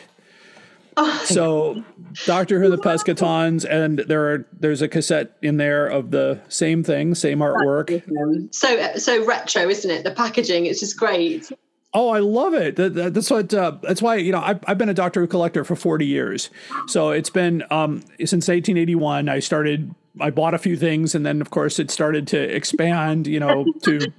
[1.25, 1.83] so
[2.25, 6.83] Doctor Who, the Pescatons, and there are there's a cassette in there of the same
[6.83, 8.03] thing, same artwork.
[8.53, 10.03] So so retro, isn't it?
[10.03, 11.51] The packaging, it's just great.
[11.95, 12.75] Oh, I love it.
[12.75, 13.53] That, that- that's what.
[13.53, 16.49] Uh, that's why you know I've, I've been a Doctor Who collector for forty years.
[16.87, 19.29] So it's been um, since eighteen eighty one.
[19.29, 19.93] I started.
[20.21, 23.25] I bought a few things, and then of course it started to expand.
[23.25, 24.11] You know to.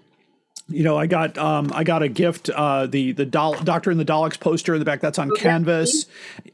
[0.69, 4.01] You know, I got um, I got a gift, uh, the the Dol- Doctor and
[4.01, 5.01] the Daleks poster in the back.
[5.01, 6.07] That's on canvas,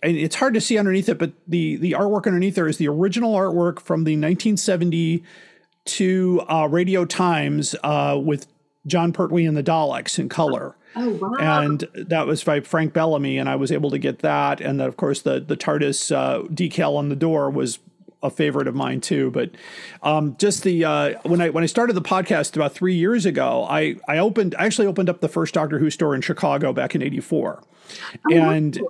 [0.02, 2.88] and it's hard to see underneath it, but the the artwork underneath there is the
[2.88, 8.48] original artwork from the 1972 uh, Radio Times uh, with
[8.86, 10.74] Jon Pertwee and the Daleks in color.
[10.96, 11.36] Oh wow.
[11.38, 14.60] And that was by Frank Bellamy, and I was able to get that.
[14.60, 17.78] And then, of course, the the TARDIS uh, decal on the door was
[18.22, 19.30] a favorite of mine too.
[19.30, 19.50] But
[20.02, 23.66] um, just the uh, when I when I started the podcast about three years ago,
[23.68, 26.94] I I opened I actually opened up the first Doctor Who store in Chicago back
[26.94, 27.62] in '84,
[28.30, 28.80] and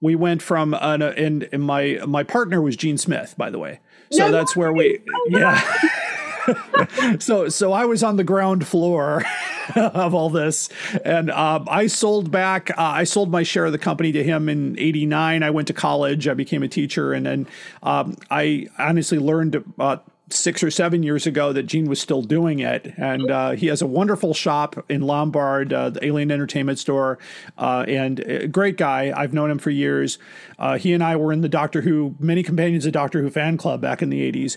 [0.00, 3.80] we went from an, and, and my my partner was Gene Smith, by the way.
[4.10, 5.60] So that's where we yeah.
[7.18, 9.24] so so I was on the ground floor
[9.76, 10.68] of all this,
[11.04, 12.70] and um, I sold back.
[12.70, 15.42] Uh, I sold my share of the company to him in '89.
[15.42, 16.28] I went to college.
[16.28, 17.48] I became a teacher, and then
[17.82, 22.60] um, I honestly learned about six or seven years ago that Gene was still doing
[22.60, 27.18] it, and uh, he has a wonderful shop in Lombard, uh, the Alien Entertainment Store,
[27.58, 29.12] uh, and a great guy.
[29.14, 30.18] I've known him for years.
[30.58, 33.58] Uh, he and I were in the Doctor Who, many companions of Doctor Who fan
[33.58, 34.56] club back in the '80s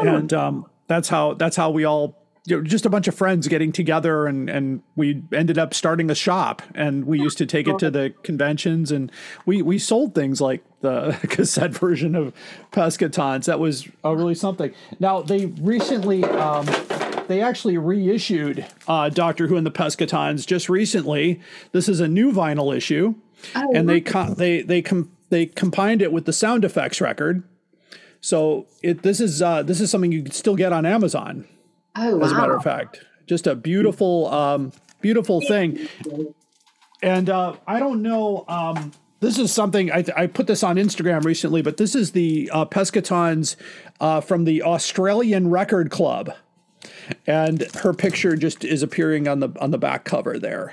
[0.00, 3.48] and um, that's how that's how we all you know, just a bunch of friends
[3.48, 7.66] getting together and and we ended up starting a shop and we used to take
[7.66, 9.10] it to the conventions and
[9.46, 12.34] we we sold things like the cassette version of
[12.70, 13.46] Pescatons.
[13.46, 14.74] That was uh, really something.
[15.00, 16.66] Now they recently um,
[17.28, 21.40] they actually reissued uh, Doctor Who and the Pescatons just recently.
[21.72, 23.14] This is a new vinyl issue
[23.54, 27.42] and they co- they they com- they combined it with the sound effects record
[28.24, 31.46] so it this is uh, this is something you can still get on Amazon.
[31.94, 34.72] Oh As a matter of fact, just a beautiful, um,
[35.02, 35.86] beautiful thing.
[37.02, 38.46] And uh, I don't know.
[38.48, 42.48] Um, this is something I, I put this on Instagram recently, but this is the
[42.50, 43.56] uh, Pescatons
[44.00, 46.32] uh, from the Australian Record Club,
[47.26, 50.72] and her picture just is appearing on the on the back cover there.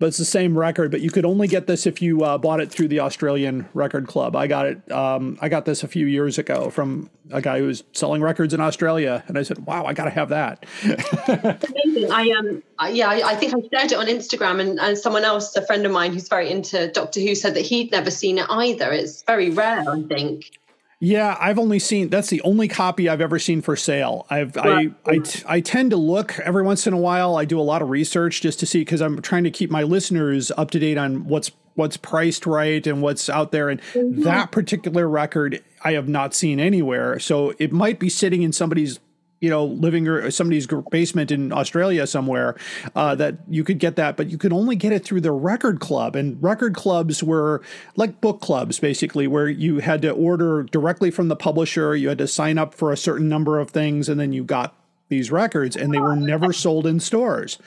[0.00, 2.60] But it's the same record, but you could only get this if you uh, bought
[2.60, 4.34] it through the Australian Record Club.
[4.34, 4.90] I got it.
[4.90, 8.54] Um, I got this a few years ago from a guy who was selling records
[8.54, 12.10] in Australia, and I said, "Wow, I got to have that." Amazing.
[12.10, 15.54] I um yeah, I, I think I shared it on Instagram and, and someone else,
[15.54, 18.46] a friend of mine who's very into Doctor Who, said that he'd never seen it
[18.48, 18.90] either.
[18.90, 20.58] It's very rare, I think.
[21.02, 24.26] Yeah, I've only seen that's the only copy I've ever seen for sale.
[24.28, 27.36] I've I I, t- I tend to look every once in a while.
[27.36, 29.82] I do a lot of research just to see because I'm trying to keep my
[29.82, 33.70] listeners up to date on what's what's priced right and what's out there.
[33.70, 34.22] And mm-hmm.
[34.22, 37.18] that particular record I have not seen anywhere.
[37.18, 39.00] So it might be sitting in somebody's
[39.40, 42.56] you know living or somebody's basement in Australia somewhere
[42.94, 45.80] uh, that you could get that, but you could only get it through the record
[45.80, 46.14] club.
[46.14, 47.62] And record clubs were
[47.96, 51.96] like book clubs, basically, where you had to order directly from the publisher.
[51.96, 54.74] You had to sign up for a certain number of things, and then you got
[55.08, 57.58] these records, and they were never sold in stores.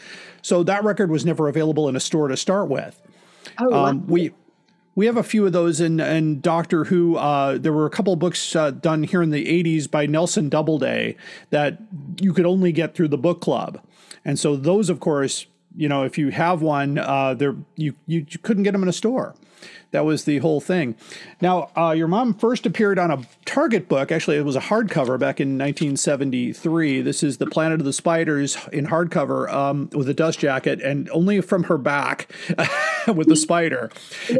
[0.41, 3.01] So that record was never available in a store to start with.
[3.59, 4.31] Oh, Um, we
[4.95, 7.15] we have a few of those in, in Doctor Who.
[7.15, 11.15] Uh, there were a couple books uh, done here in the 80s by Nelson Doubleday
[11.49, 11.79] that
[12.21, 13.81] you could only get through the book club.
[14.23, 18.25] And so those, of course, you know, if you have one, uh, there you, you
[18.41, 19.35] couldn't get them in a store.
[19.91, 20.95] That was the whole thing.
[21.39, 24.11] Now, uh, your mom first appeared on a Target book.
[24.11, 27.01] Actually, it was a hardcover back in 1973.
[27.01, 31.09] This is The Planet of the Spiders in hardcover um, with a dust jacket and
[31.11, 32.27] only from her back
[33.07, 33.91] with the spider.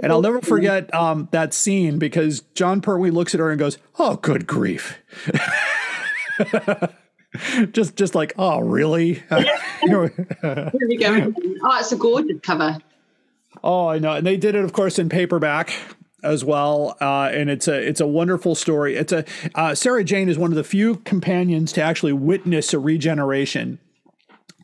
[0.01, 3.77] And I'll never forget um, that scene because Jon Pertwee looks at her and goes,
[3.99, 4.97] "Oh, good grief."
[7.71, 9.23] just just like, "Oh, really?"
[9.81, 11.33] Here we go.
[11.65, 12.77] Oh, it's a gorgeous cover.
[13.63, 15.73] Oh, I know, and they did it, of course, in paperback
[16.23, 18.95] as well, uh, and it's a it's a wonderful story.
[18.95, 19.25] It's a
[19.55, 23.79] uh, Sarah Jane is one of the few companions to actually witness a regeneration,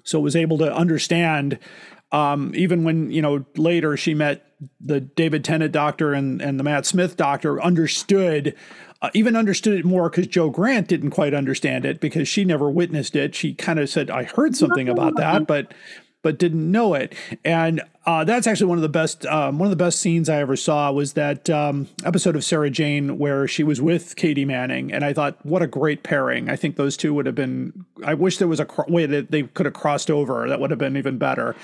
[0.03, 1.59] so was able to understand.
[2.11, 4.48] Um, even when you know later she met
[4.81, 8.55] the David Tennant doctor and and the Matt Smith doctor, understood.
[9.01, 12.69] Uh, even understood it more because Jo Grant didn't quite understand it because she never
[12.69, 13.33] witnessed it.
[13.33, 15.73] She kind of said, "I heard something about that," but
[16.21, 17.13] but didn't know it.
[17.45, 20.37] And uh, that's actually one of the best um, one of the best scenes I
[20.37, 24.91] ever saw was that um, episode of Sarah Jane where she was with Katy Manning,
[24.91, 26.49] and I thought, what a great pairing.
[26.49, 27.85] I think those two would have been.
[28.03, 30.47] I wish there was a cro- way that they could have crossed over.
[30.49, 31.55] That would have been even better.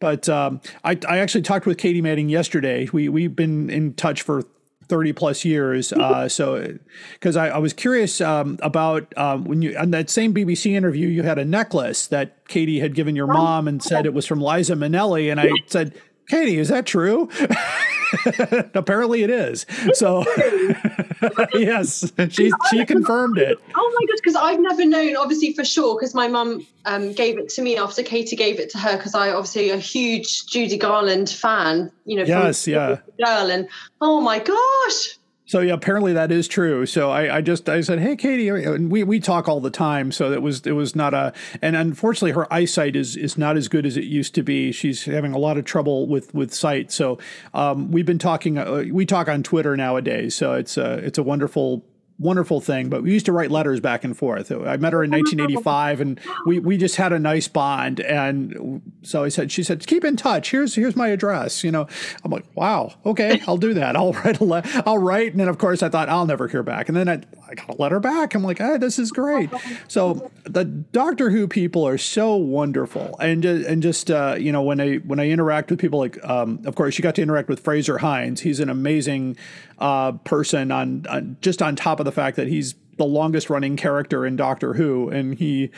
[0.00, 2.88] But um, I, I actually talked with Katy Manning yesterday.
[2.92, 4.42] We we've been in touch for
[4.88, 5.92] 30 plus years.
[5.92, 6.78] Uh, so,
[7.14, 11.08] because I, I was curious um, about um, when you, on that same BBC interview,
[11.08, 14.40] you had a necklace that Katy had given your mom and said it was from
[14.40, 15.30] Liza Minnelli.
[15.30, 17.28] And I said, Katy, is that true?
[18.74, 19.66] Apparently it is.
[19.94, 20.24] So,
[21.54, 23.58] yes, she, she confirmed it.
[23.74, 27.38] Oh my gosh, because I've never known, obviously for sure, because my mum um, gave
[27.38, 30.76] it to me after Katy gave it to her, because I obviously a huge Judy
[30.76, 32.24] Garland fan, you know.
[32.24, 32.98] Yes, yeah.
[33.24, 33.68] Girl, and
[34.00, 36.86] oh my gosh, So yeah, apparently that is true.
[36.86, 40.10] So I, I just I said, hey Katy, and we, we talk all the time.
[40.10, 41.32] So it was it was not a
[41.62, 44.72] and unfortunately her eyesight is is not as good as it used to be.
[44.72, 46.90] She's having a lot of trouble with with sight.
[46.90, 47.18] So
[47.54, 48.58] um, we've been talking.
[48.58, 50.34] Uh, we talk on Twitter nowadays.
[50.34, 51.84] So it's a it's a wonderful
[52.18, 54.50] wonderful thing but we used to write letters back and forth.
[54.50, 59.24] I met her in 1985 and we we just had a nice bond and so
[59.24, 60.50] i said she said keep in touch.
[60.50, 61.86] Here's here's my address you know.
[62.24, 63.96] I'm like wow okay i'll do that.
[63.96, 64.82] I'll write a letter.
[64.86, 67.20] i'll write and then of course i thought i'll never hear back and then i,
[67.48, 68.34] I got a letter back.
[68.34, 69.50] I'm like hey this is great.
[69.88, 74.80] So the doctor who people are so wonderful and and just uh, you know when
[74.80, 77.60] i when i interact with people like um, of course you got to interact with
[77.60, 78.40] frazer hines.
[78.40, 79.36] He's an amazing
[79.78, 83.76] uh, person on, on just on top of the fact that he's the longest running
[83.76, 85.70] character in Doctor Who, and he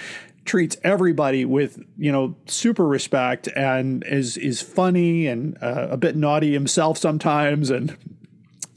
[0.45, 6.17] treats everybody with you know super respect and is is funny and uh, a bit
[6.17, 7.97] naughty himself sometimes and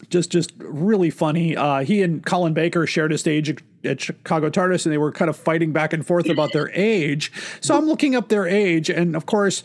[0.09, 1.55] just just really funny.
[1.55, 5.27] Uh, he and Colin Baker shared a stage at- Chicago TARDIS, and they were kind
[5.27, 7.31] of fighting back and forth about their age.
[7.61, 9.63] So I'm looking up their age, and of course,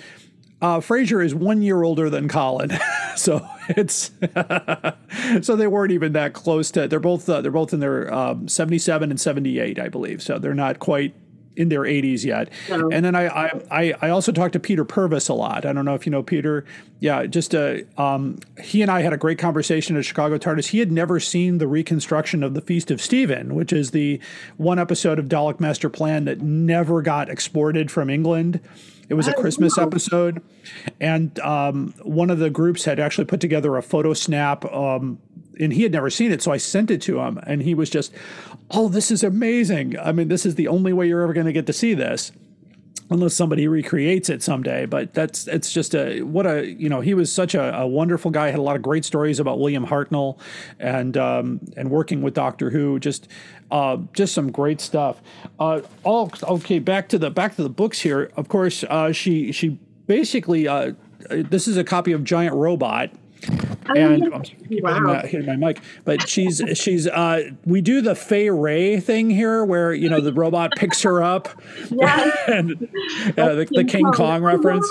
[0.60, 2.70] uh, Frazer is one year older than Colin,
[3.16, 4.10] so it's
[5.46, 6.88] so they weren't even that close to.
[6.88, 10.22] They're both uh, they're both in their um, 77 and 78, I believe.
[10.22, 11.14] So they're not quite
[11.56, 12.50] in their 80s yet.
[12.68, 15.64] And then I, I I I also talked to Peter Purves a lot.
[15.66, 16.64] I don't know if you know Peter.
[17.00, 20.68] Yeah, just uh, um, he and I had a great conversation at Chicago TARDIS.
[20.68, 24.20] He had never seen the reconstruction of the Feast of Stephen, which is the
[24.56, 28.60] one episode of Dalek Master Plan that never got exported from England.
[29.08, 30.42] It was a Christmas episode,
[31.00, 35.18] and um, one of the groups had actually put together a photo snap, um,
[35.60, 37.88] and he had never seen it, so I sent it to him, and he was
[37.88, 38.12] just,
[38.70, 39.98] "Oh, this is amazing!
[39.98, 42.32] I mean, this is the only way you're ever going to get to see this."
[43.10, 44.86] Unless somebody recreates it someday.
[44.86, 48.30] But that's it's just a what a you know he was such a, a wonderful
[48.30, 48.50] guy.
[48.50, 50.38] Had a lot of great stories about William Hartnell
[50.78, 52.98] and um, and working with Doctor Who.
[52.98, 53.28] Just
[53.70, 55.20] uh, just some great stuff.
[55.58, 56.78] Uh, all okay.
[56.78, 58.30] Back to the back to the books here.
[58.36, 60.92] Of course, uh, she she basically uh,
[61.28, 63.10] this is a copy of Giant Robot.
[63.94, 68.14] And I'm keep hitting, my, hitting my mic, but she's she's uh, we do the
[68.14, 71.48] Fay Wray thing here, where you know the robot picks her up,
[72.48, 72.72] and
[73.38, 74.90] uh, the, the King Kong reference.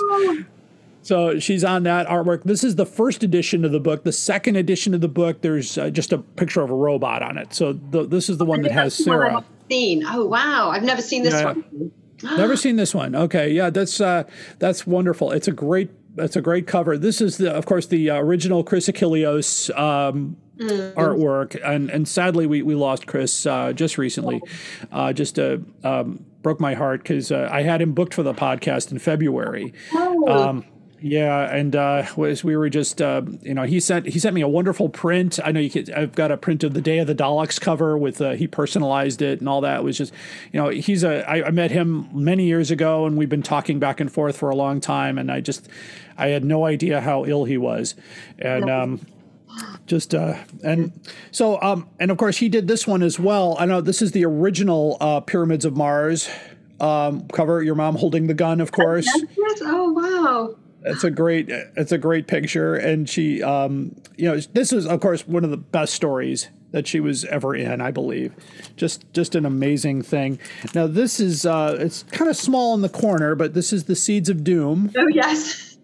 [1.02, 2.42] So she's on that artwork.
[2.44, 4.02] This is the first edition of the book.
[4.02, 7.38] The second edition of the book, there's uh, just a picture of a robot on
[7.38, 7.54] it.
[7.54, 9.44] So the, this is the one that has Sarah.
[9.70, 10.04] Seen.
[10.06, 11.44] Oh wow, I've never seen this Yeah.
[11.52, 11.92] one.
[12.22, 13.14] Never seen this one.
[13.14, 14.24] Okay, yeah, that's uh,
[14.58, 15.32] that's wonderful.
[15.32, 16.96] It's a great it's a great cover.
[16.98, 22.62] This is the of course the original Chris Achilleos um, artwork, and and sadly we
[22.62, 24.40] we lost Chris uh, just recently.
[24.90, 28.34] Uh, just uh, um, broke my heart because uh, I had him booked for the
[28.34, 29.72] podcast in February.
[30.28, 30.64] Um,
[31.00, 34.40] yeah, and uh, was we were just uh, you know he sent he sent me
[34.40, 35.38] a wonderful print.
[35.44, 37.98] I know you could, I've got a print of the Day of the Daleks cover
[37.98, 39.80] with uh, he personalized it and all that.
[39.80, 40.12] It was just
[40.52, 43.78] you know he's a I, I met him many years ago and we've been talking
[43.78, 45.68] back and forth for a long time and I just
[46.16, 47.94] I had no idea how ill he was
[48.38, 48.70] and.
[48.70, 49.06] Um,
[49.86, 50.34] just uh
[50.64, 50.92] and
[51.30, 54.12] so um and of course he did this one as well i know this is
[54.12, 56.28] the original uh pyramids of mars
[56.80, 59.06] um cover your mom holding the gun of course
[59.38, 59.60] Yes.
[59.62, 60.56] Oh wow.
[60.86, 65.00] It's a great it's a great picture and she um you know this is of
[65.00, 68.32] course one of the best stories that she was ever in i believe
[68.76, 70.38] just just an amazing thing
[70.74, 73.96] now this is uh it's kind of small in the corner but this is the
[73.96, 75.76] seeds of doom Oh yes.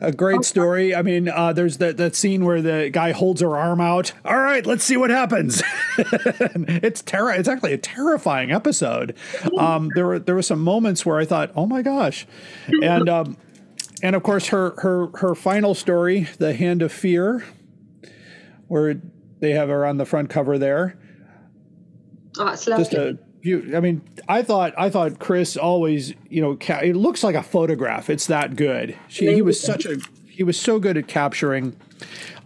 [0.00, 0.94] a great story.
[0.94, 4.12] I mean, uh, there's that, that scene where the guy holds her arm out.
[4.24, 5.62] All right, let's see what happens.
[5.98, 7.32] it's terror.
[7.32, 9.14] It's actually a terrifying episode.
[9.56, 12.26] Um, there were there were some moments where I thought, oh my gosh,
[12.82, 13.36] and um,
[14.02, 17.44] and of course her her her final story, the Hand of Fear,
[18.68, 19.00] where
[19.40, 20.98] they have her on the front cover there
[22.38, 22.84] Oh, that's lovely.
[22.84, 26.94] just a you i mean i thought i thought chris always you know ca- it
[26.94, 29.98] looks like a photograph it's that good she, he was such a
[30.28, 31.76] he was so good at capturing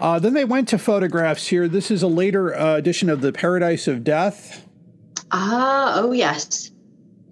[0.00, 3.30] uh, then they went to photographs here this is a later uh, edition of the
[3.32, 4.66] paradise of death
[5.32, 6.00] ah.
[6.02, 6.70] Oh yes.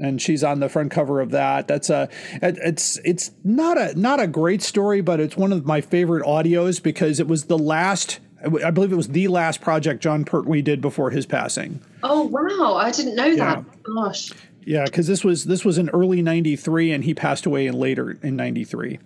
[0.01, 1.69] And she's on the front cover of that.
[1.69, 2.09] That's a
[2.43, 6.25] it- it's it's not a not a great story, but it's one of my favorite
[6.25, 8.19] audios because it was the last
[8.63, 11.81] I believe it was the last project Jon Pertwee did before his passing.
[12.03, 13.55] Oh wow, I didn't know Yeah.
[13.57, 13.65] that.
[13.85, 14.33] Gosh.
[14.67, 18.19] Yeah, because this was this was in early '93, and he passed away in later
[18.23, 18.99] in '93.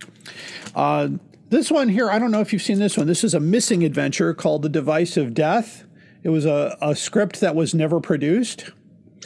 [0.74, 1.09] Uh,
[1.51, 3.07] this one here, I don't know if you've seen this one.
[3.07, 5.84] This is a missing adventure called "The Device of Death."
[6.22, 8.70] It was a, a script that was never produced,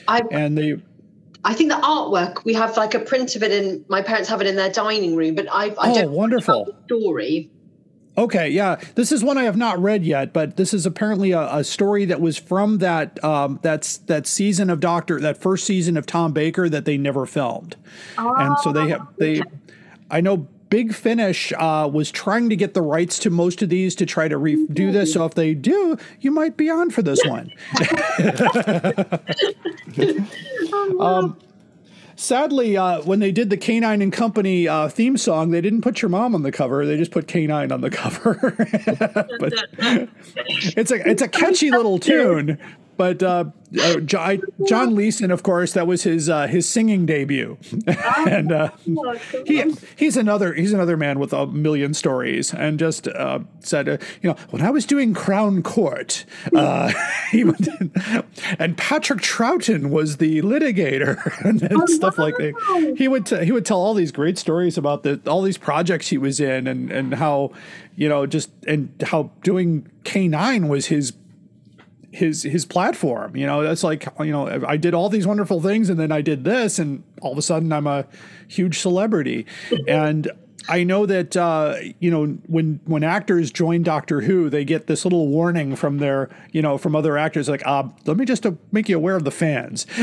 [0.08, 0.76] I and they
[1.45, 4.40] I think the artwork we have like a print of it in my parents have
[4.40, 6.66] it in their dining room, but I I oh don't wonderful.
[6.66, 7.51] the story.
[8.16, 11.57] Okay, yeah, this is one I have not read yet, but this is apparently a,
[11.57, 15.97] a story that was from that um, that's that season of Doctor, that first season
[15.97, 17.76] of Tom Baker that they never filmed,
[18.18, 19.43] oh, and so they have they.
[20.11, 23.95] I know Big Finish uh, was trying to get the rights to most of these
[23.97, 25.12] to try to redo this.
[25.12, 27.53] So if they do, you might be on for this one.
[30.72, 31.36] um,
[32.16, 36.02] sadly, uh, when they did the K9 and Company uh, theme song, they didn't put
[36.02, 36.86] your mom on the cover.
[36.86, 38.54] They just put K9 on the cover.
[39.38, 39.52] but
[40.76, 42.58] it's a it's a catchy little tune.
[43.03, 43.44] But uh,
[43.80, 47.59] uh, Jo- John Leeson, of course, that was his uh, his singing debut,
[48.28, 48.70] and uh,
[49.44, 53.98] he he's another he's another man with a million stories, and just uh, said, uh,
[54.22, 56.24] you know, when I was doing Crown Court,
[56.55, 56.92] uh,
[57.32, 57.68] he would,
[58.61, 62.94] and Patrick Troughton was the litigator and, and stuff like that.
[62.96, 66.07] He would t- he would tell all these great stories about the all these projects
[66.07, 67.50] he was in, and and how
[67.96, 71.12] you know just and how doing K nine was his
[72.12, 73.36] his his platform.
[73.36, 76.20] You know, that's like you know I did all these wonderful things and then I
[76.20, 78.06] did this and all of a sudden I'm a
[78.48, 79.46] huge celebrity.
[79.88, 80.30] and
[80.68, 85.04] I know that uh, you know when when actors join Doctor Who, they get this
[85.04, 88.52] little warning from their you know from other actors like, uh, let me just uh,
[88.70, 89.86] make you aware of the fans.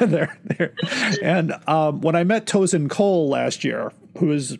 [0.00, 0.74] They're- they're-
[1.22, 4.56] and um, when I met Tosin Cole last year, who was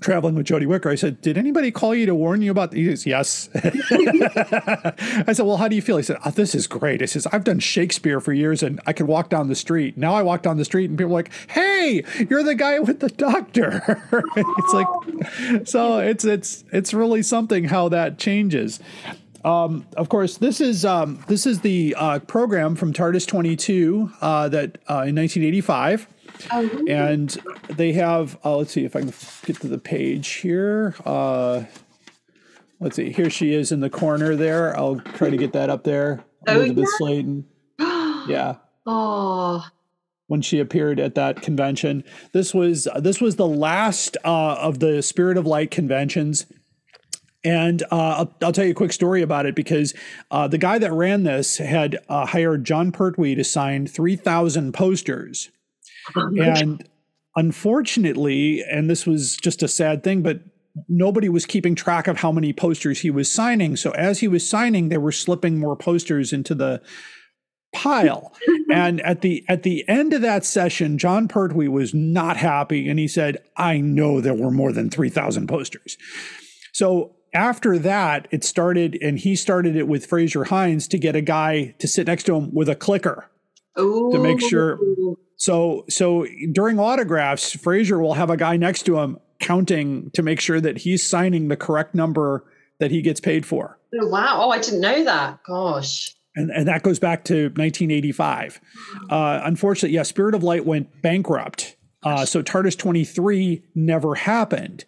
[0.00, 2.86] traveling with Jodie Whittaker, I said, "Did anybody call you to warn you about?" He
[2.86, 7.00] says, "Yes." I said, "Well, how do you feel?" He said, oh, "This is great."
[7.00, 9.96] He says, "I've done Shakespeare for years, and I could walk down the street.
[9.96, 13.00] Now I walk down the street, and people are like, "Hey, you're the guy with
[13.00, 14.02] the doctor."
[14.36, 18.80] it's like, so it's it's it's really something how that changes.
[19.44, 24.48] Um, of course, this is um, this is the uh, program from TARDIS 22 uh,
[24.50, 26.06] that uh, in 1985
[26.50, 27.36] and
[27.68, 29.12] they have uh, let's see if i can
[29.44, 30.94] get to the page here.
[31.04, 31.64] Uh,
[32.80, 34.76] let's see here she is in the corner there.
[34.76, 36.24] I'll try to get that up there.
[36.46, 36.98] Oh, elisabeth yeah.
[36.98, 37.44] sladen
[37.78, 38.54] yeah.
[38.86, 39.66] Oh,
[40.30, 42.04] when she appeared at that convention.
[42.32, 46.46] This was this was the last uh, of the spirit of light conventions.
[47.42, 49.92] And uh, I'll, I'll tell you a quick story about it because
[50.30, 55.50] uh, the guy that ran this had uh, hired Jon Pertwee to sign 3,000 posters.
[56.60, 56.88] And
[57.36, 60.40] unfortunately, and this was just a sad thing, but
[60.88, 63.76] nobody was keeping track of how many posters he was signing.
[63.76, 66.82] So as he was signing, they were slipping more posters into the
[67.72, 68.32] pile.
[68.72, 72.98] and at the at the end of that session, Jon Pertwee was not happy and
[72.98, 75.96] he said, "I know there were more than 3,000 posters."
[76.72, 81.20] So after that, it started, and he started it with Frazer Hines to get a
[81.20, 83.30] guy to sit next to him with a clicker
[83.78, 84.10] Ooh.
[84.12, 84.78] to make sure.
[85.40, 90.38] So so during autographs, Frazer will have a guy next to him counting to make
[90.38, 92.44] sure that he's signing the correct number
[92.78, 93.78] that he gets paid for.
[93.98, 94.42] Oh, wow.
[94.42, 95.42] Oh, I didn't know that.
[95.44, 96.14] Gosh.
[96.36, 98.60] And, and that goes back to 1985.
[99.08, 101.76] Uh, unfortunately, yeah, Spirit of Light went bankrupt.
[102.02, 104.84] Uh, so TARDIS 23 never happened.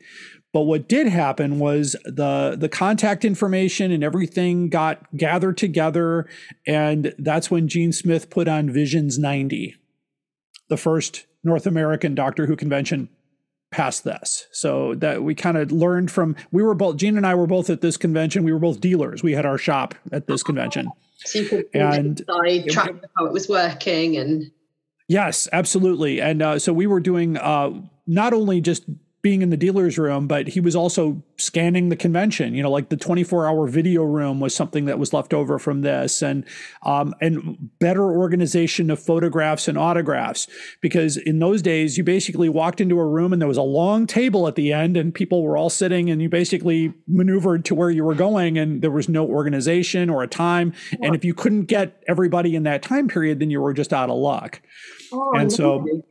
[0.53, 6.29] But what did happen was the the contact information and everything got gathered together,
[6.67, 9.77] and that's when Gene Smith put on Visions 90,
[10.73, 13.11] the first North American Doctor Who convention
[13.71, 14.47] past this.
[14.53, 17.69] So that we kind of learned from we were both Gene and I were both
[17.69, 18.43] at this convention.
[18.43, 19.23] We were both dealers.
[19.23, 20.91] We had our shop at this convention.
[21.19, 24.51] So you could And- inside track how it was working and
[25.09, 26.23] Yes, absolutely.
[26.23, 27.71] And uh, so we were doing uh,
[28.07, 28.85] not only just
[29.23, 32.55] being in the dealer's room, but he was also scanning the convention.
[32.55, 35.83] You know, like the 24 hour video room was something that was left over from
[35.83, 36.45] this, and
[36.83, 40.49] um, and better organization of photographs and autographs.
[40.81, 44.09] Because in those days, you basically walked into a room and there was a long
[44.09, 47.91] table at the end, and people were all sitting, and you basically maneuvered to where
[47.91, 50.73] you were going, and there was no organization or a time.
[51.01, 54.11] And if you couldn't get everybody in that time period, then you were just out
[54.11, 54.61] of luck.
[55.13, 56.03] oh, And so-.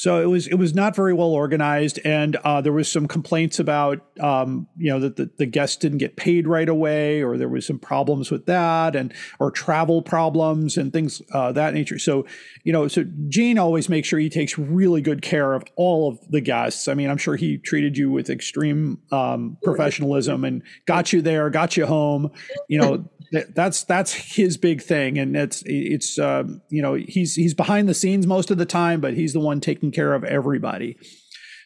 [0.00, 3.58] So it was it was not very well organized, and uh, there was some complaints
[3.58, 7.50] about um, you know that the, the guests didn't get paid right away, or there
[7.50, 11.98] was some problems with that, and or travel problems and things uh, that nature.
[11.98, 12.24] So
[12.64, 16.18] you know, so Gene always makes sure he takes really good care of all of
[16.30, 16.88] the guests.
[16.88, 21.50] I mean, I'm sure he treated you with extreme um, professionalism and got you there,
[21.50, 22.30] got you home.
[22.70, 27.54] You know, that's that's his big thing, and it's it's um, you know he's he's
[27.54, 30.96] behind the scenes most of the time, but he's the one taking care of everybody.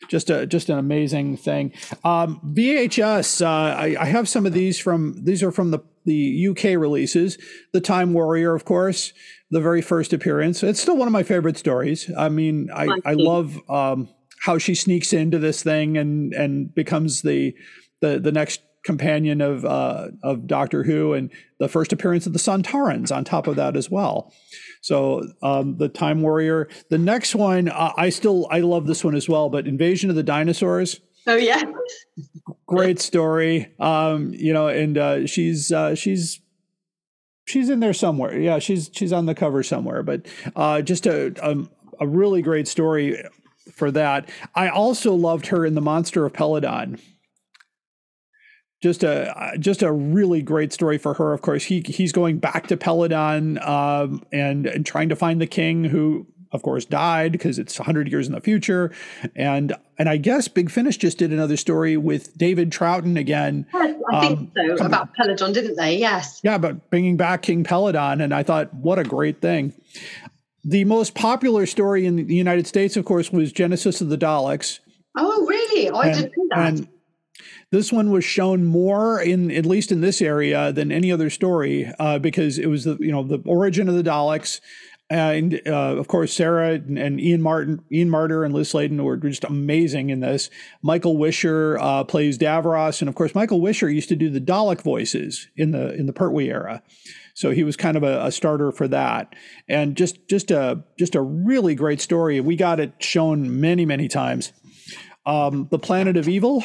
[0.08, 1.72] Just a just an amazing thing.
[2.04, 3.44] Um, VHS.
[3.44, 7.38] Uh, I, I have some of these from these are from the the UK releases.
[7.72, 9.14] The Time Warrior, of course,
[9.50, 10.62] the very first appearance.
[10.62, 12.10] It's still one of my favorite stories.
[12.16, 14.10] I mean, I I love um,
[14.42, 17.54] how she sneaks into this thing and and becomes the
[18.02, 22.38] the the next companion of uh, of Doctor Who and the first appearance of the
[22.38, 24.32] Sontarans on top of that as well.
[24.82, 26.68] So um, the Time Warrior.
[26.90, 29.48] The next one, uh, I still I love this one as well.
[29.48, 31.62] But Invasion of the Dinosaurs, Oh yeah.
[32.66, 33.72] great story.
[33.80, 36.40] Um, you know, and uh, she's uh, she's
[37.46, 38.38] she's in there somewhere.
[38.38, 40.02] Yeah, she's she's on the cover somewhere.
[40.02, 41.64] But uh, just a, a
[42.00, 43.22] a really great story
[43.72, 44.28] for that.
[44.54, 47.00] I also loved her in the Monster of Peladon.
[48.84, 51.32] Just a just a really great story for her.
[51.32, 55.46] Of course, he he's going back to Peladon um, and and trying to find the
[55.46, 56.26] king who.
[56.52, 58.92] Of course, died because it's 100 years in the future,
[59.34, 63.66] and and I guess Big Finish just did another story with David Troughton again.
[63.74, 64.86] Yes, I think Um, so.
[64.86, 65.96] About Peladon, didn't they?
[65.96, 66.40] Yes.
[66.44, 69.72] Yeah, but bringing back King Peladon, and I thought, what a great thing.
[70.62, 74.78] The most popular story in the United States, of course, was Genesis of the Daleks.
[75.18, 75.90] Oh, really?
[75.90, 76.68] Oh, I and, didn't know that.
[76.68, 76.88] and
[77.74, 81.92] this one was shown more in at least in this area than any other story
[81.98, 84.60] uh, because it was the you know the origin of the Daleks.
[85.10, 89.16] And uh, of course, Sarah and, and Ian Martin, Ian Marter, and Liz Sladen were
[89.16, 90.50] just amazing in this.
[90.82, 94.80] Michael Wisher uh, plays Davros, and of course, Michael Wisher used to do the Dalek
[94.80, 96.80] voices in the in the Pertwee era,
[97.34, 99.34] so he was kind of a, a starter for that.
[99.68, 102.40] And just just a just a really great story.
[102.40, 104.52] We got it shown many many times.
[105.26, 106.64] Um, the Planet of Evil.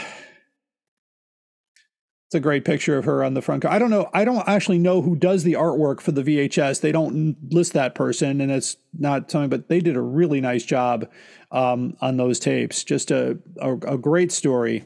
[2.30, 3.66] It's a great picture of her on the front.
[3.66, 4.08] I don't know.
[4.14, 6.80] I don't actually know who does the artwork for the VHS.
[6.80, 9.50] They don't list that person, and it's not something.
[9.50, 11.10] But they did a really nice job
[11.52, 12.84] um, on those tapes.
[12.84, 14.84] Just a a, a great story.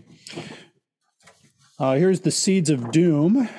[1.77, 3.49] Uh, here's the Seeds of Doom.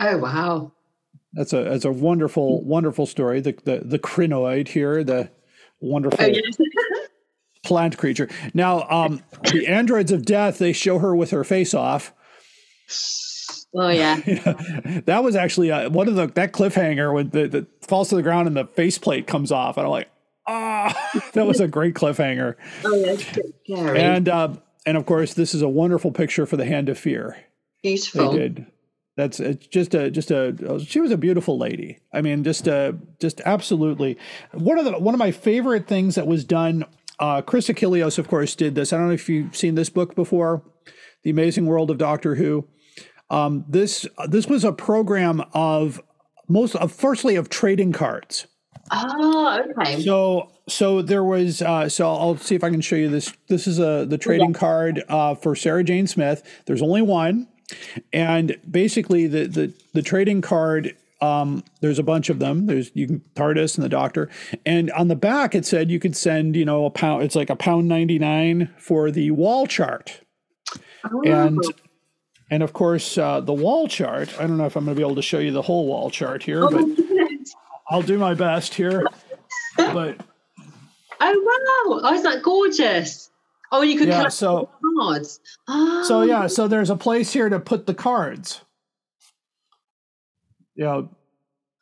[0.00, 0.72] oh, wow.
[1.32, 3.40] That's a that's a wonderful wonderful story.
[3.40, 5.30] The the the Krynoid here, the
[5.80, 6.56] wonderful Oh, yes.
[7.64, 8.28] plant creature.
[8.52, 9.22] Now, um,
[9.52, 10.58] the androids of death.
[10.58, 12.12] They show her with her face off.
[13.74, 14.16] Oh, yeah.
[15.06, 18.22] that was actually uh, one of the that cliffhanger when the, the falls to the
[18.22, 20.08] ground and the faceplate comes off, and I'm like,
[20.46, 22.56] ah, that was a great cliffhanger.
[22.84, 23.12] Oh, yeah.
[23.12, 24.00] It's a bit scary.
[24.00, 24.54] And uh,
[24.86, 27.36] and of course, this is a wonderful picture for the Hand of Fear.
[27.82, 28.32] They Beautiful.
[28.32, 28.66] did.
[29.16, 32.00] That's it's just a just a she was a beautiful lady.
[32.12, 34.18] I mean, just a just absolutely
[34.52, 36.84] one of the one of my favorite things that was done.
[37.20, 38.92] Uh, Chris Achilleos, of course, did this.
[38.92, 40.62] I don't know if you've seen this book before,
[41.22, 42.66] The Amazing World of Doctor Who.
[43.30, 46.00] Um, this this was a program of
[46.48, 48.46] most of firstly of trading cards.
[48.90, 50.02] Oh, okay.
[50.02, 53.32] So so there was uh, so I'll see if I can show you this.
[53.48, 56.42] This is a the trading card uh, for Sarah Jane Smith.
[56.66, 57.48] There's only one,
[58.12, 60.96] and basically the the the trading card.
[61.20, 62.66] Um, there's a bunch of them.
[62.66, 64.28] There's you can TARDIS and the Doctor,
[64.66, 67.22] and on the back it said you could send you know a pound.
[67.22, 70.20] It's like a pound ninety nine for the wall chart,
[71.24, 71.58] and
[72.54, 74.32] and of course uh, the wall chart.
[74.38, 76.08] I don't know if I'm going to be able to show you the whole wall
[76.08, 76.84] chart here, but
[77.90, 79.04] I'll do my best here.
[79.76, 80.20] But
[81.20, 82.00] Oh, wow.
[82.04, 83.30] Oh, isn't that gorgeous?
[83.72, 85.40] Oh, you could Yeah, so- cards.
[85.66, 86.04] Oh.
[86.06, 88.60] So yeah, so there's a place here to put the cards.
[90.76, 91.08] You know,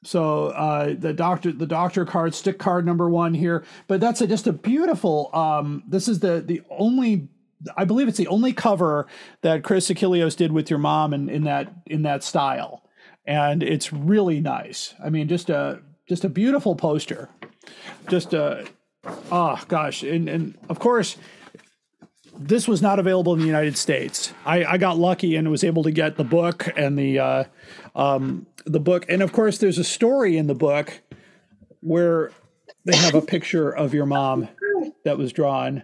[0.04, 3.64] so uh, the doctor, the doctor card, stick card number one here.
[3.88, 5.30] But that's a, just a beautiful.
[5.34, 7.28] Um, this is the the only,
[7.76, 9.06] I believe it's the only cover
[9.42, 12.82] that Chris Achilleos did with your mom in, in that in that style,
[13.26, 14.94] and it's really nice.
[15.04, 17.28] I mean, just a just a beautiful poster.
[18.08, 18.66] Just a,
[19.30, 21.16] oh gosh, and and of course
[22.38, 24.32] this was not available in the United States.
[24.44, 27.44] I, I got lucky and was able to get the book and the uh,
[27.94, 31.00] um, the book, and of course, there's a story in the book
[31.80, 32.32] where
[32.84, 34.48] they have a picture of your mom
[35.04, 35.82] that was drawn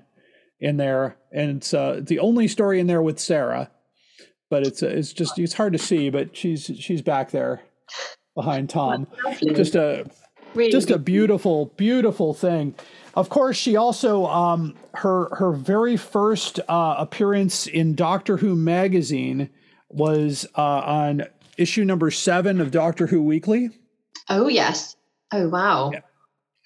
[0.61, 3.71] in there, and it's uh, the only story in there with Sarah.
[4.51, 7.63] But it's uh, it's just it's hard to see, but she's she's back there
[8.35, 9.07] behind Tom.
[9.55, 10.07] Just a
[10.55, 12.75] really just a beautiful, beautiful thing.
[13.15, 19.51] Of course, she also um, her her very first uh, appearance in Doctor Who magazine
[19.91, 21.25] was uh, on
[21.57, 23.71] issue number seven of Doctor Who Weekly,
[24.29, 24.97] Oh yes.
[25.33, 25.93] Oh wow.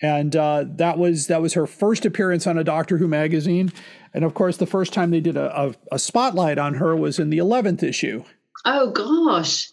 [0.02, 3.72] And uh, that was that was her first appearance on a Doctor Who magazine.
[4.12, 7.18] And of course, the first time they did a, a, a spotlight on her was
[7.18, 8.24] in the eleventh issue.
[8.64, 9.70] Oh gosh.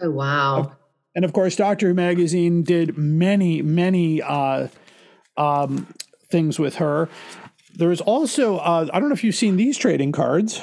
[0.00, 0.76] Oh wow.
[1.14, 4.68] And of course, Doctor Who magazine did many, many uh,
[5.36, 5.92] um,
[6.30, 7.08] things with her.
[7.74, 10.60] There's also, uh, I don't know if you've seen these trading cards.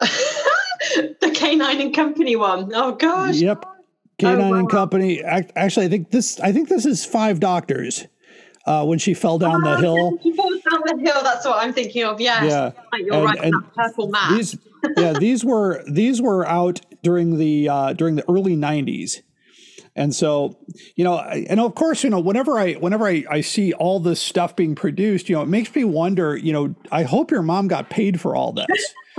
[0.00, 2.72] the K9 and Company one.
[2.74, 3.36] Oh gosh.
[3.36, 3.64] Yep,
[4.22, 4.70] K9 Oh, and.
[4.70, 5.22] Company.
[5.22, 8.06] Actually, I think this, I think this is Five Doctors.
[8.64, 10.16] Uh, when she fell down the hill.
[10.22, 11.20] She falls down the hill.
[11.24, 12.20] That's what I'm thinking of.
[12.20, 12.44] Yes.
[12.48, 12.70] Yeah.
[12.92, 13.40] Right, You're And- right.
[13.42, 14.36] and that purple map.
[14.36, 14.56] These,
[14.96, 19.16] yeah, these were these were out during the uh, during the early '90s,
[19.96, 20.56] and so
[20.94, 24.20] you know, and of course, you know, whenever I whenever I, I see all this
[24.20, 26.36] stuff being produced, you know, it makes me wonder.
[26.36, 28.94] You know, I hope your mom got paid for all this.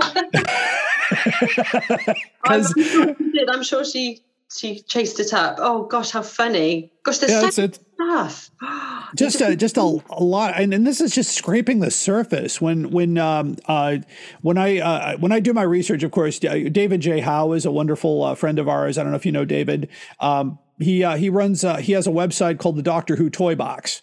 [2.44, 3.16] I'm sure.
[3.48, 4.22] I'm sure she
[4.56, 5.56] she chased it up.
[5.58, 6.92] Oh gosh, how funny!
[7.02, 8.50] Gosh, there's Yeah, so stuff.
[9.16, 12.90] just a, just a, a lot and, and this is just scraping the surface when
[12.90, 13.96] when um uh
[14.42, 17.64] when i uh when i do my research of course uh, david j howe is
[17.64, 19.88] a wonderful uh, friend of ours i don't know if you know david
[20.20, 23.54] um he uh, he runs uh, he has a website called the doctor who toy
[23.54, 24.02] box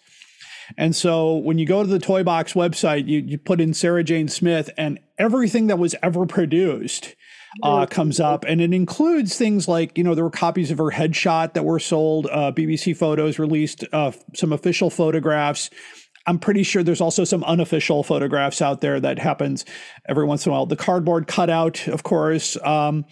[0.78, 4.02] and so when you go to the toy box website you, you put in sarah
[4.02, 7.14] jane smith and everything that was ever produced
[7.62, 10.90] uh, comes up, and it includes things like you know there were copies of her
[10.90, 12.26] headshot that were sold.
[12.30, 15.70] Uh, BBC Photos released uh, some official photographs.
[16.26, 19.64] I'm pretty sure there's also some unofficial photographs out there that happens
[20.06, 20.66] every once in a while.
[20.66, 22.56] The cardboard cutout, of course.
[22.62, 23.04] Um,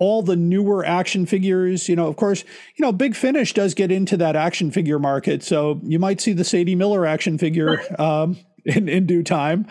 [0.00, 2.44] all the newer action figures, you know, of course,
[2.76, 6.32] you know, Big Finish does get into that action figure market, so you might see
[6.32, 9.66] the Sadie Miller action figure um, in in due time.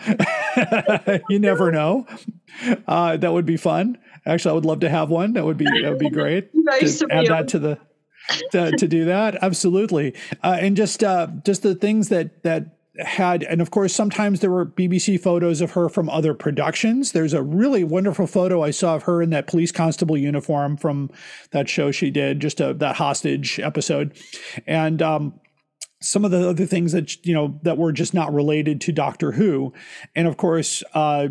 [1.28, 2.06] you never know.
[2.86, 3.98] Uh, that would be fun.
[4.28, 5.32] Actually, I would love to have one.
[5.32, 6.50] That would be that would be great.
[6.52, 7.78] Very to add that to the
[8.52, 9.42] to, to do that.
[9.42, 14.40] Absolutely, uh, and just uh, just the things that that had, and of course, sometimes
[14.40, 17.12] there were BBC photos of her from other productions.
[17.12, 21.10] There's a really wonderful photo I saw of her in that police constable uniform from
[21.52, 24.16] that show she did, just a, that hostage episode,
[24.66, 25.02] and.
[25.02, 25.40] Um,
[26.00, 29.32] some of the other things that you know that were just not related to Doctor
[29.32, 29.72] Who,
[30.14, 31.28] and of course, uh,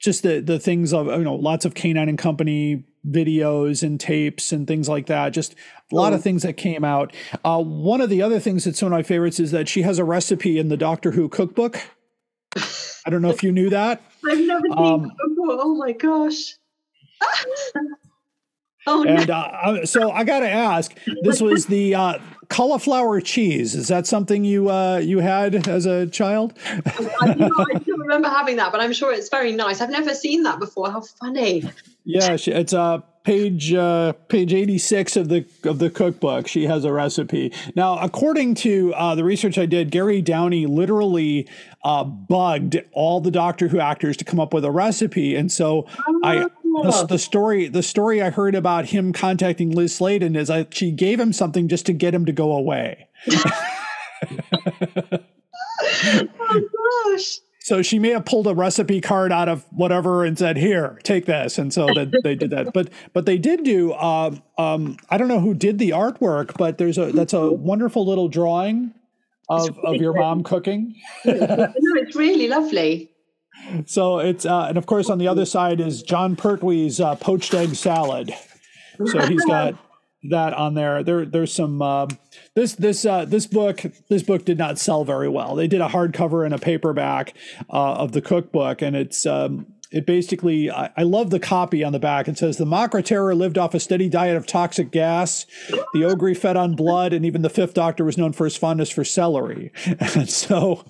[0.00, 4.52] just the the things of you know lots of K9 and Company videos and tapes
[4.52, 5.30] and things like that.
[5.30, 5.54] Just
[5.92, 7.14] a lot of things that came out.
[7.44, 9.98] Uh, one of the other things that's one of my favorites is that she has
[9.98, 11.80] a recipe in the Doctor Who cookbook.
[12.56, 14.02] I don't know if you knew that.
[14.28, 15.56] I've never seen Um, that before.
[15.60, 16.56] Oh my gosh.
[18.86, 19.10] oh no.
[19.10, 22.18] And uh, so I got to ask, this was the uh,
[22.50, 23.74] cauliflower cheese.
[23.74, 26.52] Is that something you uh, you had as a child?
[26.66, 29.80] I, you know, I don't remember having that, but I'm sure it's very nice.
[29.80, 30.90] I've never seen that before.
[30.90, 31.64] How funny.
[32.04, 36.48] Yeah, it's uh, page uh, page eighty six of the of the cookbook.
[36.48, 37.52] She has a recipe.
[37.76, 41.48] Now, according to uh, the research I did, Gary Downie literally
[41.84, 45.86] uh, bugged all the Doctor Who actors to come up with a recipe, and so
[46.24, 50.66] I the, the story the story I heard about him contacting Liz Sladen is I,
[50.70, 53.08] she gave him something just to get him to go away.
[56.02, 56.60] Oh
[57.14, 57.38] gosh.
[57.62, 61.26] So she may have pulled a recipe card out of whatever and said, "Here, take
[61.26, 62.72] this," and so that they did that.
[62.72, 63.92] But but they did do.
[63.94, 68.06] Um, um, I don't know who did the artwork, but there's a that's a wonderful
[68.06, 68.94] little drawing
[69.48, 70.96] of of your mom cooking.
[71.24, 73.09] no, it's really lovely.
[73.86, 77.54] So it's uh, and of course on the other side is Jon Pertwee's uh, poached
[77.54, 78.34] egg salad.
[79.06, 79.74] So he's got
[80.30, 81.02] that on there.
[81.02, 82.08] There there's some um,
[82.54, 85.54] this this uh, this book this book did not sell very well.
[85.54, 87.34] They did a hardcover and a paperback
[87.70, 89.26] uh, of the cookbook, and it's.
[89.26, 92.28] Um, it basically, I, I love the copy on the back.
[92.28, 95.46] It says the Macra terror lived off a steady diet of toxic gas.
[95.68, 98.90] The Ogri fed on blood, and even the Fifth Doctor was known for his fondness
[98.90, 99.72] for celery.
[100.20, 100.84] And so,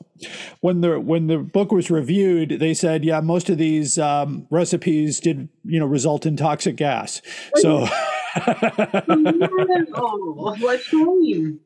[0.60, 5.20] when the when the book was reviewed, they said, yeah, most of these um, recipes
[5.20, 7.20] did you know result in toxic gas.
[7.56, 7.86] So.
[9.94, 11.60] oh, what a shame.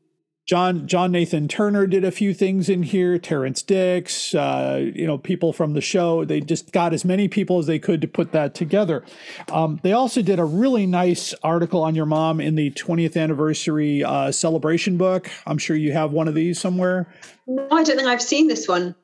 [0.47, 3.19] John John Nathan Turner did a few things in here.
[3.19, 6.25] Terrance Dicks, uh, you know, people from the show.
[6.27, 9.05] They just got as many people as they could to put that together.
[9.51, 14.05] Um, they also did a really nice article on your mom in the 20th anniversary
[14.05, 15.31] uh, celebration book.
[15.47, 17.09] I'm sure you have one of these somewhere.
[17.47, 18.95] No, I don't think I've seen this one.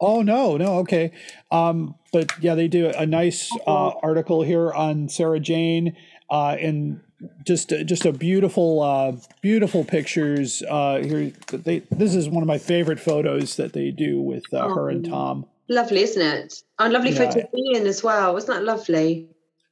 [0.00, 1.12] Oh no, no, okay.
[1.50, 5.94] Um, but yeah, they do a nice uh, article here on Sarah Jane,
[6.30, 7.00] uh, and
[7.44, 11.32] just just a beautiful uh, beautiful pictures uh, here.
[11.50, 15.04] They this is one of my favorite photos that they do with uh, her and
[15.04, 15.46] Tom.
[15.68, 16.62] Lovely, isn't it?
[16.78, 17.30] And lovely Yeah.
[17.30, 18.32] photo of Ian as well.
[18.34, 19.28] Wasn't that lovely?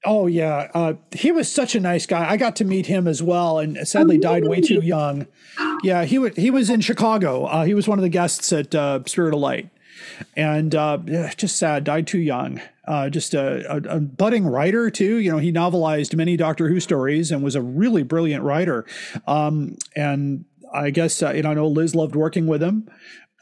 [0.07, 2.29] Oh yeah, uh, he was such a nice guy.
[2.31, 5.27] I got to meet him as well, and sadly died way too young.
[5.83, 7.45] Yeah, he was he was in Chicago.
[7.47, 9.71] Uh, he was one of the guests at uh, Spirit of Light,
[10.37, 10.99] and uh,
[11.37, 12.61] just sad, died too young.
[12.87, 15.17] Uh, just a, a, a budding writer too.
[15.17, 18.85] You know, he novelized many Doctor Who stories and was a really brilliant writer.
[19.27, 22.91] Um, and I guess uh, you know, I know Liz loved working with him.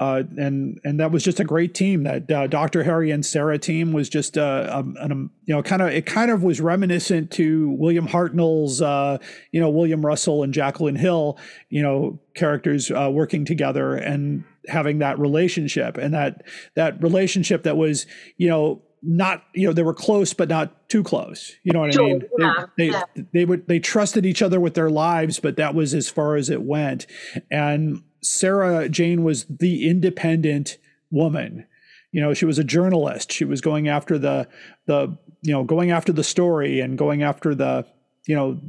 [0.02, 2.02] Uh, and and that was just a great team.
[2.02, 2.82] That uh, Dr.
[2.82, 6.06] Harry and Sarah team was just uh, um, an, um, you know kind of it
[6.06, 9.18] kind of was reminiscent to William Hartnell's uh,
[9.52, 11.38] you know William Russell and Jacqueline Hill
[11.70, 16.42] you know characters uh, working together and having that relationship and that
[16.74, 18.04] that relationship that was
[18.36, 21.94] you know not you know they were close but not too close you know what
[21.94, 23.02] Sure, i mean yeah, they, yeah.
[23.14, 26.36] they they would they trusted each other with their lives but that was as far
[26.36, 27.06] as it went
[27.50, 30.78] and sarah jane was the independent
[31.12, 31.66] woman.
[32.10, 33.32] You know she was a journalist.
[33.32, 34.48] She was going after the
[34.86, 37.86] the you know going after the story and going after the
[38.26, 38.60] you know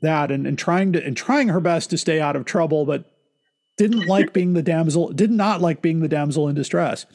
[0.00, 3.12] that and, and trying to and trying her best to stay out of trouble but
[3.76, 7.06] didn't like being the damsel did not like being the damsel in distress.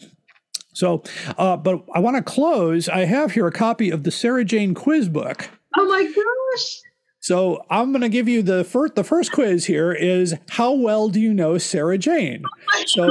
[0.73, 1.01] So
[1.37, 2.87] uh, but i want to close.
[2.87, 5.49] I have here a copy of the sarah jane quiz book.
[5.75, 6.81] Oh my gosh.
[7.27, 8.95] So I'm going to give you the first.
[8.95, 12.41] The first quiz here is how well do you know Sarah Jane?
[12.85, 13.03] So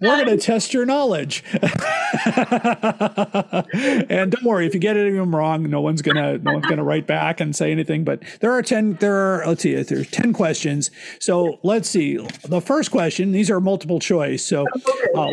[0.00, 1.44] we're going to test your knowledge.
[4.10, 6.66] and don't worry, if you get any of them wrong, no one's gonna no one's
[6.66, 8.02] gonna write back and say anything.
[8.02, 8.94] But there are ten.
[8.94, 10.90] There are let's see, there's ten questions.
[11.20, 12.16] So let's see.
[12.42, 13.30] The first question.
[13.30, 14.44] These are multiple choice.
[14.44, 14.66] So.
[15.14, 15.30] Uh,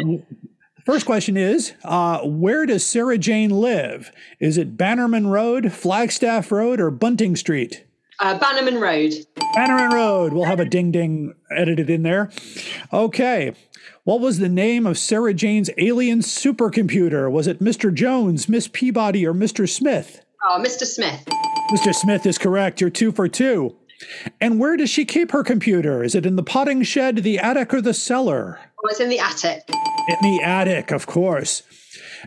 [0.85, 4.09] First question is uh, Where does Sarah Jane live?
[4.39, 7.83] Is it Bannerman Road, Flagstaff Road, or Bunting Street?
[8.19, 9.13] Uh, Bannerman Road.
[9.53, 10.33] Bannerman Road.
[10.33, 12.31] We'll have a ding ding edited in there.
[12.91, 13.53] Okay.
[14.05, 17.29] What was the name of Sarah Jane's alien supercomputer?
[17.29, 17.93] Was it Mr.
[17.93, 19.69] Jones, Miss Peabody, or Mr.
[19.69, 20.23] Smith?
[20.49, 20.85] Oh, Mr.
[20.85, 21.25] Smith.
[21.71, 21.93] Mr.
[21.93, 22.81] Smith is correct.
[22.81, 23.75] You're two for two.
[24.39, 26.03] And where does she keep her computer?
[26.03, 28.59] Is it in the potting shed, the attic, or the cellar?
[28.79, 29.63] Oh, it's in the attic.
[29.67, 31.63] In the attic, of course.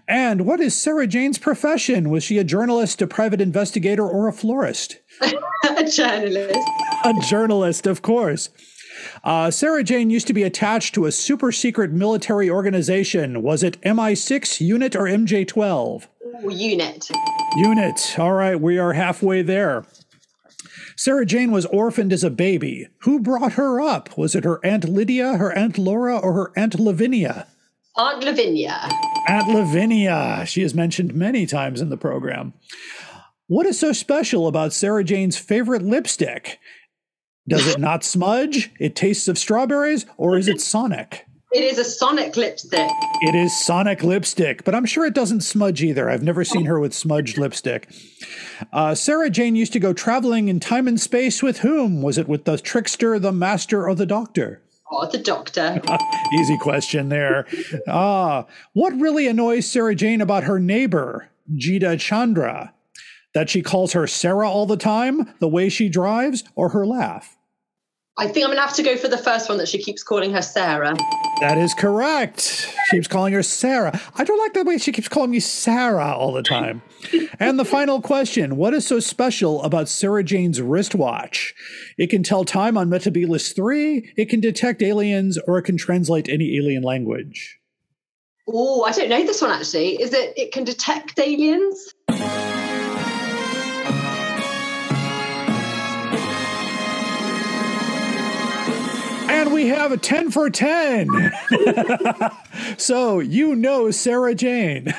[0.09, 2.11] And what is Sarah Jane's profession?
[2.11, 4.99] Was she a journalist, a private investigator, or a florist?
[5.23, 6.59] a journalist.
[7.05, 8.51] a journalist, of course.
[9.25, 13.43] Uh, Sarah Jane used to be attached to a super secret military organization.
[13.43, 16.07] Was it MI6 unit or MJ12?
[16.45, 17.11] Ooh, unit.
[17.57, 18.19] Unit.
[18.19, 19.85] All right, we are halfway there.
[20.97, 22.89] Sarah Jane was orphaned as a baby.
[23.01, 24.19] Who brought her up?
[24.19, 27.47] Was it her Aunt Lydia, her Aunt Laura, or her Aunt Lavinia?
[28.01, 28.89] Aunt Lavinia.
[29.29, 30.45] Aunt Lavinia.
[30.47, 32.55] She is mentioned many times in the program.
[33.47, 36.59] What is so special about Sarah Jane's favorite lipstick?
[37.47, 38.71] Does it not smudge?
[38.81, 41.27] It tastes of strawberries, or is it Sonic?
[41.53, 42.89] It is a Sonic lipstick.
[43.21, 46.09] It is Sonic lipstick, but I'm sure it doesn't smudge either.
[46.09, 47.93] I've never seen her with smudged lipstick.
[48.73, 52.01] Uh, Sarah Jane used to go traveling in time and space with whom?
[52.01, 54.63] Was it with the trickster, the master, or the doctor?
[54.91, 55.81] Oh, the doctor.
[56.35, 57.47] Easy question there.
[57.87, 62.75] Ah, what really annoys Sarah Jane about her neighbor, Gita Chandra?
[63.33, 67.39] That she calls her Sarah all the time, the way she drives, or her laugh?
[68.19, 70.33] I think I'm to have to go for the first one that she keeps calling
[70.33, 70.95] her Sarah.
[71.41, 72.41] That is correct.
[72.41, 73.99] She keeps calling her Sarah.
[74.17, 76.83] I don't like the way she keeps calling me Sarah all the time.
[77.41, 81.55] and the final question What is so special about Sarah Jane's wristwatch?
[81.97, 86.29] It can tell time on Metabulus 3, it can detect aliens, or it can translate
[86.29, 87.59] any alien language.
[88.47, 90.01] Oh, I don't know this one actually.
[90.03, 91.95] Is it it can detect aliens?
[99.41, 101.09] And we have a 10 for 10.
[102.77, 104.85] so you know Sarah Jane.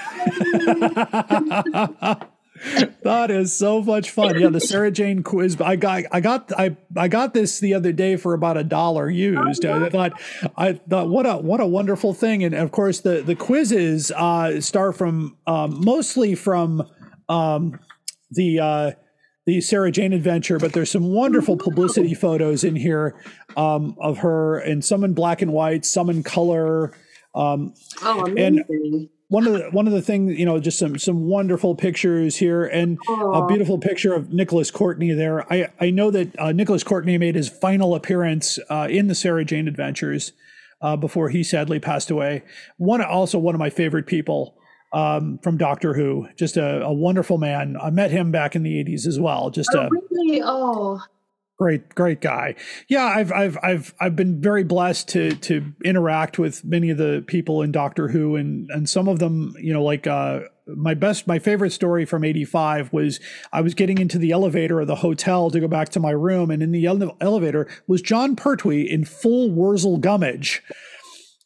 [3.04, 4.39] that is so much fun.
[4.39, 5.62] Yeah, the Sarah Jane quiz.
[5.62, 9.12] I got I got I I got this the other day for about a dollar
[9.12, 9.64] used.
[9.64, 10.20] I thought
[10.58, 12.44] I thought what a what a wonderful thing.
[12.44, 16.89] And of course the the quizzes uh start from um, mostly from
[17.30, 17.80] um
[18.32, 18.92] the uh
[19.46, 23.16] the Sarah Jane adventure, but there's some wonderful publicity photos in here
[23.58, 26.94] um, of her, and some in black and white, some in color.
[27.34, 27.74] Um,
[28.04, 28.64] Oh, And-
[29.30, 32.66] one of the one of the things, you know, just some some wonderful pictures here,
[32.66, 35.50] and a beautiful picture of Nicholas Courtney there.
[35.52, 39.46] I I know that uh, Nicholas Courtney made his final appearance uh, in the Sarah
[39.46, 40.34] Jane Adventures
[40.82, 42.44] uh, before he sadly passed away.
[42.76, 44.58] One also one of my favorite people
[44.94, 47.78] um, from Doctor Who, just a, a wonderful man.
[47.82, 49.50] I met him back in the '80s as well.
[49.50, 50.42] Just a Oh, really?
[50.44, 51.02] Oh,
[51.62, 52.56] great great guy
[52.88, 57.24] yeah i've i've i've i've been very blessed to to interact with many of the
[57.28, 61.28] people in doctor who and and some of them you know like uh my best
[61.28, 63.20] my favorite story from 85 was
[63.54, 66.50] i was getting into the elevator of the hotel to go back to my room
[66.50, 70.64] and in the ele- elevator was jon pertwee in full wurzel gummidge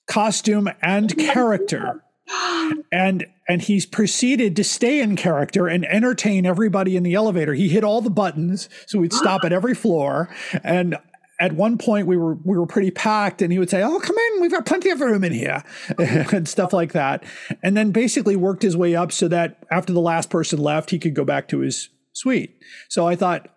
[0.08, 2.06] costume and character
[2.94, 7.54] and and he's proceeded to stay in character and entertain everybody in the elevator.
[7.54, 10.30] He hit all the buttons, so we'd stop at every floor.
[10.64, 10.98] And
[11.40, 14.16] at one point, we were we were pretty packed, and he would say, "Oh, come
[14.18, 15.64] in, we've got plenty of room in here,"
[16.00, 17.24] and stuff like that.
[17.62, 21.00] And then basically worked his way up so that after the last person left, he
[21.00, 22.58] could go back to his suite.
[22.90, 23.50] So I thought.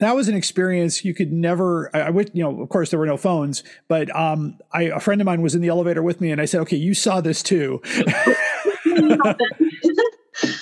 [0.00, 1.90] That was an experience you could never.
[1.92, 5.00] I, I would, you know, of course there were no phones, but um, I, a
[5.00, 7.20] friend of mine was in the elevator with me, and I said, "Okay, you saw
[7.20, 7.82] this too."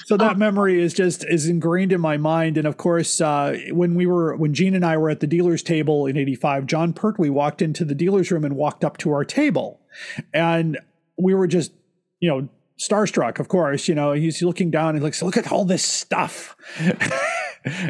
[0.04, 2.56] so that memory is just is ingrained in my mind.
[2.56, 5.62] And of course uh, when we were when gene and i were at the dealer's
[5.62, 9.24] table in 85 jon pertwee walked into the dealer's room and walked up to our
[9.24, 9.80] table.
[10.32, 10.78] And
[11.18, 11.72] we were just
[12.20, 13.88] you know starstruck of course.
[13.88, 16.56] You know he's looking down and like look at all this stuff.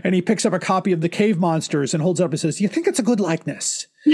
[0.03, 2.41] And he picks up a copy of the cave monsters and holds it up and
[2.41, 3.87] says you think it's a good likeness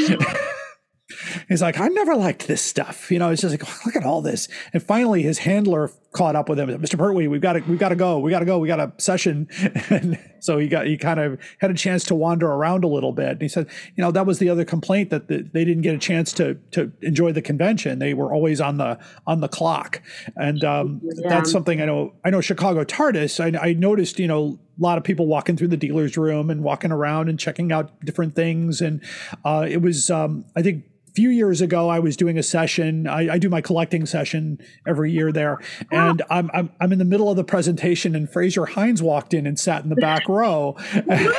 [1.49, 3.11] He's like, I never liked this stuff.
[3.11, 4.49] You know, it's just like, look at all this.
[4.73, 6.69] And finally, his handler caught up with him.
[6.69, 6.99] Mr.
[6.99, 8.19] Pertwee, we've got to, we've got to go.
[8.19, 8.59] We got to go.
[8.59, 9.49] We got a session.
[9.91, 13.13] And so he got, he kind of had a chance to wander around a little
[13.13, 13.29] bit.
[13.29, 15.95] And he said, you know, that was the other complaint that the, they didn't get
[15.95, 17.99] a chance to, to enjoy the convention.
[17.99, 20.03] They were always on the, on the clock.
[20.37, 21.29] And um, Yeah.
[21.29, 23.39] that's something I know, I know Chicago TARDIS.
[23.57, 26.63] I, I noticed, you know, a lot of people walking through the dealer's room and
[26.65, 28.81] walking around and checking out different things.
[28.81, 29.03] And
[29.45, 30.85] uh, it was, um, I think,
[31.15, 33.07] few years ago i was doing a session.
[33.07, 35.59] I, I do my collecting session every year there.
[35.91, 39.47] And I'm, I'm i'm in the middle of the presentation and frazer hines walked in
[39.47, 40.77] and sat in the back row.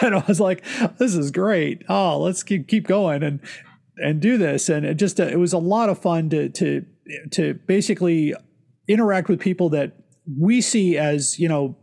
[0.04, 0.64] And i was like
[0.98, 1.84] this is great.
[1.90, 3.40] Oh let's keep keep going and
[3.98, 4.70] and do this.
[4.70, 6.86] And it just uh, it was a lot of fun to to
[7.32, 8.34] to basically
[8.88, 9.94] interact with people that
[10.40, 11.76] we see as you know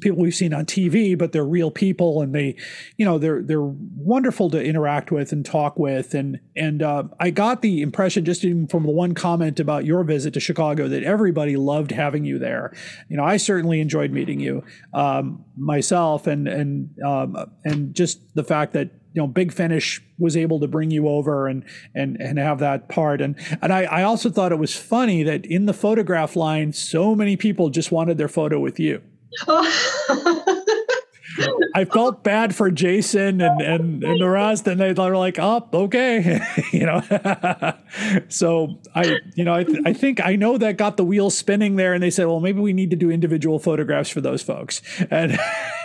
[0.00, 2.56] people we've seen on TV, but they're real people, and they,
[2.96, 7.30] you know, they're they're wonderful to interact with and talk with, and and uh, I
[7.30, 11.02] got the impression just even from the one comment about your visit to Chicago that
[11.02, 12.72] everybody loved having you there.
[13.08, 18.44] You know, I certainly enjoyed meeting you um, myself, and and um, and just the
[18.44, 22.38] fact that you know Big Finish was able to bring you over and and and
[22.38, 25.72] have that part, and and I, I also thought it was funny that in the
[25.72, 29.02] photograph line, so many people just wanted their photo with you.
[29.46, 30.74] Oh.
[31.74, 35.68] I felt bad for Jason and, and, and the rest, and they were like, "Oh,
[35.72, 36.40] okay,"
[36.72, 37.00] you know.
[38.28, 41.76] so I, you know, I, th- I think I know that got the wheels spinning
[41.76, 44.82] there, and they said, "Well, maybe we need to do individual photographs for those folks,"
[45.10, 45.38] and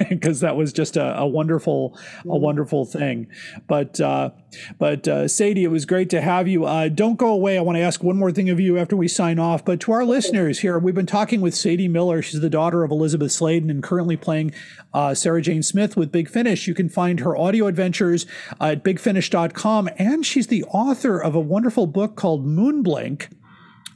[0.09, 3.27] because that was just a, a wonderful, a wonderful thing.
[3.67, 4.31] But uh,
[4.79, 6.65] but uh, Sadie, it was great to have you.
[6.65, 7.57] Uh, don't go away.
[7.57, 9.63] I want to ask one more thing of you after we sign off.
[9.63, 12.21] But to our listeners here, we've been talking with Sadie Miller.
[12.21, 14.53] She's the daughter of Elisabeth Sladen and currently playing
[14.93, 16.67] uh, Sarah Jane Smith with Big Finish.
[16.67, 18.25] You can find her audio adventures
[18.59, 19.89] at bigfinish.com.
[19.97, 23.27] And she's the author of a wonderful book called Moonblink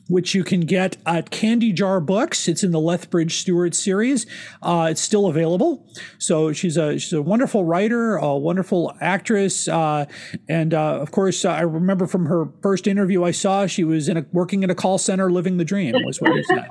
[0.08, 2.48] which you can get at Candy Jar Books.
[2.48, 4.26] It's in the Lethbridge Stewart series.
[4.62, 5.86] Uh, it's still available.
[6.18, 10.06] So she's a she's a wonderful writer, a wonderful actress, uh,
[10.48, 14.18] and uh, of course, I remember from her first interview I saw she was in
[14.18, 15.96] a, working in a call center, living the dream.
[16.06, 16.70] Was what you said.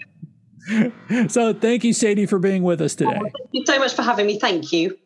[1.28, 3.12] so thank you, Sadie, for being with us today.
[3.12, 4.38] Thank you so much for having me.
[4.38, 4.96] Thank you.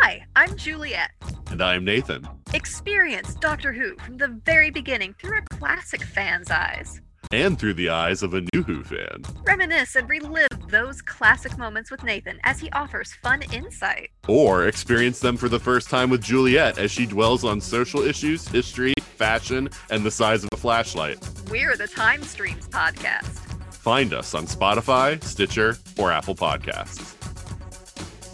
[0.00, 1.10] Hi, I'm Juliet.
[1.50, 2.26] And I'm Nathan.
[2.54, 7.01] Experience Doctor Who from the very beginning through a classic fan's eyes.
[7.32, 9.22] And through the eyes of a new Who fan.
[9.44, 14.10] Reminisce and relive those classic moments with Nathan as he offers fun insight.
[14.28, 18.46] Or experience them for the first time with Juliet as she dwells on social issues,
[18.46, 21.18] history, fashion, and the size of a flashlight.
[21.50, 23.38] We're the Time Streams podcast.
[23.72, 27.16] Find us on Spotify, Stitcher, or Apple Podcasts.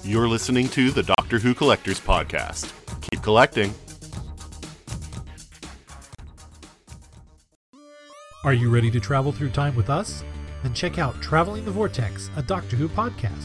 [0.05, 2.73] You're listening to the Doctor Who Collectors Podcast.
[3.11, 3.73] Keep collecting.
[8.49, 10.25] Are you ready to travel through time with us?
[10.63, 13.45] Then check out Traveling the Vortex, a Doctor Who podcast.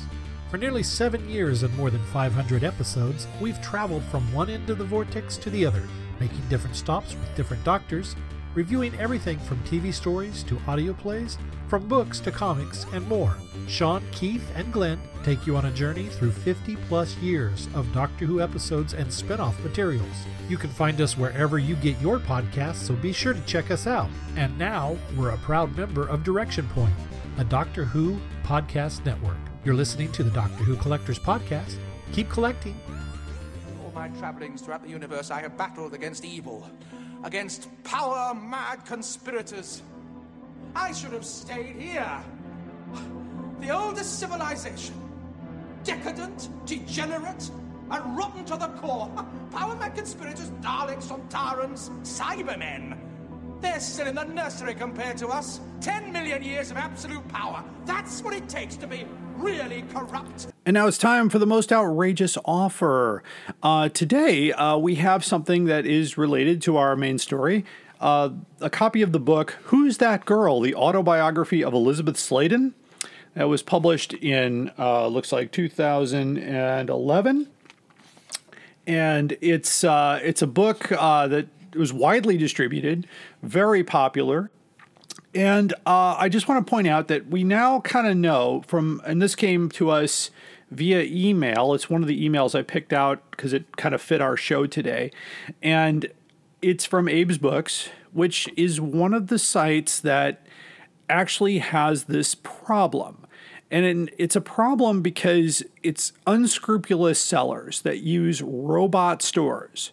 [0.50, 4.78] For nearly seven years and more than 500 episodes, we've traveled from one end of
[4.78, 5.84] the vortex to the other,
[6.22, 8.16] making different stops with different doctors,
[8.56, 13.36] reviewing everything from TV stories to audio plays, from books to comics, and more.
[13.68, 18.26] Sean, Keith, and Glenn take you on a journey through 50 plus years of Doctor
[18.26, 20.26] Who episodes and spin off materials.
[20.50, 23.88] You can find us wherever you get your podcasts, so be sure to check us
[23.88, 24.10] out.
[24.36, 26.94] And now, we're a proud member of Direction Point,
[27.38, 29.38] a Doctor Who podcast network.
[29.64, 31.78] You're listening to the Doctor Who Collectors Podcast.
[32.12, 32.78] Keep collecting.
[33.84, 36.70] all my travelings throughout the universe, I have battled against evil,
[37.24, 39.82] against power mad conspirators.
[40.76, 42.24] I should have stayed here.
[43.60, 44.96] The oldest civilization.
[45.84, 47.50] Decadent, degenerate,
[47.92, 49.10] and rotten to the core.
[49.52, 52.98] Power mad conspirators, Daleks, Sontarans, Cybermen.
[53.62, 55.62] They're still in the nursery compared to us.
[55.80, 57.64] Ten million years of absolute power.
[57.86, 59.06] That's what it takes to be
[59.38, 60.53] really corrupt.
[60.66, 63.22] And now it's time for the most outrageous offer.
[63.62, 67.66] Uh, today, uh, we have something that is related to our main story.
[68.00, 68.30] Uh,
[68.62, 70.62] a copy of the book, Who's That Girl?
[70.62, 72.74] The Autobiography of Elisabeth Sladen.
[73.34, 77.48] That was published in, uh, looks like 2011.
[78.88, 83.06] And it's, uh, it's a book uh, that was widely distributed,
[83.42, 84.50] very popular.
[85.36, 89.20] And I just want to point out that we now kind of know from, and
[89.20, 90.30] this came to us
[90.74, 91.74] via email.
[91.74, 94.66] It's one of the emails I picked out because it kind of fit our show
[94.66, 95.12] today.
[95.62, 96.10] And
[96.62, 100.46] it's from Abe's Books, which is one of the sites that
[101.10, 103.26] actually has this problem.
[103.70, 109.92] And it's a problem because it's unscrupulous sellers that use robot stores.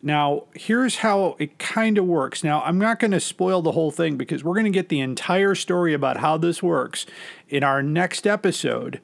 [0.00, 2.44] Now, here's how it kind of works.
[2.44, 5.00] Now, I'm not going to spoil the whole thing because we're going to get the
[5.00, 7.04] entire story about how this works
[7.48, 9.00] in our next episode.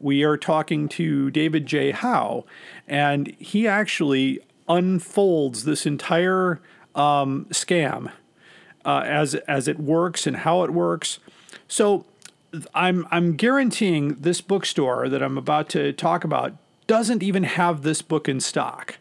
[0.00, 1.90] We are talking to David J.
[1.90, 2.44] Howe,
[2.86, 6.60] and he actually unfolds this entire
[6.94, 8.12] um, scam
[8.84, 11.18] uh, as as it works and how it works.
[11.66, 12.04] So,
[12.74, 16.54] I'm I'm guaranteeing this bookstore that I'm about to talk about
[16.86, 18.98] doesn't even have this book in stock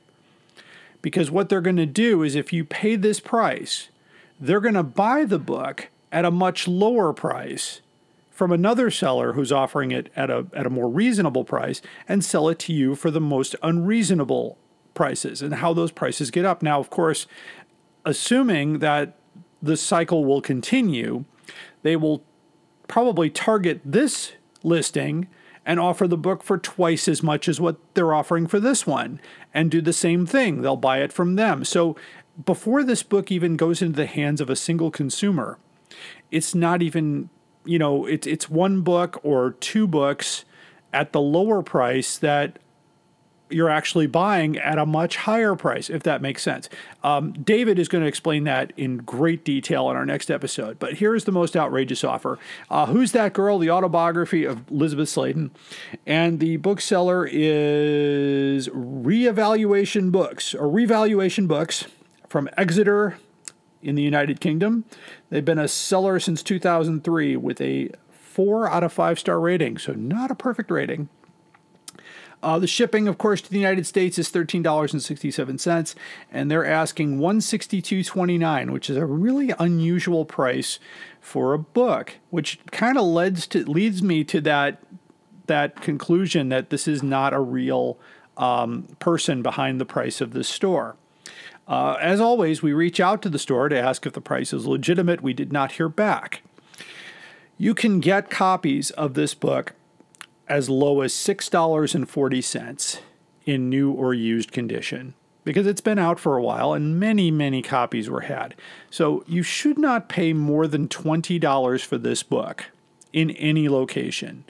[1.01, 3.87] because what they're going to do is if you pay this price,
[4.39, 7.81] they're going to buy the book at a much lower price
[8.37, 12.47] from another seller who's offering it at a at a more reasonable price and sell
[12.49, 14.59] it to you for the most unreasonable
[14.93, 16.61] prices and how those prices get up.
[16.61, 17.25] Now, of course,
[18.05, 19.17] assuming that
[19.59, 21.25] the cycle will continue,
[21.81, 22.23] they will
[22.87, 25.27] probably target this listing
[25.65, 29.19] and offer the book for twice as much as what they're offering for this one
[29.51, 30.61] and do the same thing.
[30.61, 31.65] They'll buy it from them.
[31.65, 31.95] So
[32.45, 35.57] before this book even goes into the hands of a single consumer,
[36.29, 37.29] it's not even,
[37.67, 40.45] you know, it's it's one book or two books
[40.93, 42.59] at the lower price that
[43.49, 46.69] you're actually buying at a much higher price, if that makes sense.
[47.03, 50.79] Um, David is going to explain that in great detail in our next episode.
[50.79, 52.39] But here's the most outrageous offer
[52.69, 53.57] uh, Who's That Girl?
[53.59, 55.51] The autobiography of Elisabeth Sladen.
[56.05, 61.85] And the bookseller is Reevaluation Books, or Revaluation Books
[62.27, 63.17] from Exeter
[63.87, 64.85] in the United Kingdom.
[65.29, 69.93] They've been a seller since 2003 with a four out of five star rating, so
[69.93, 71.09] not a perfect rating.
[72.43, 75.95] Uh, the shipping, of course, to the United States is thirteen dollars and sixty-seven cents,
[76.31, 80.77] and they're asking one sixty-two twenty-nine, which is a really unusual price
[81.19, 82.15] for a book.
[82.29, 84.83] Which kind of leads to leads me to that
[85.47, 87.97] that conclusion that this is not a real
[88.35, 90.95] um, person behind the price of this store.
[91.67, 94.65] Uh, as always, we reach out to the store to ask if the price is
[94.65, 95.21] legitimate.
[95.21, 96.41] We did not hear back.
[97.57, 99.73] You can get copies of this book
[100.47, 102.99] as low as $6.40
[103.45, 105.13] in new or used condition
[105.43, 108.53] because it's been out for a while and many, many copies were had.
[108.89, 112.65] So you should not pay more than $20 for this book
[113.13, 114.43] in any location.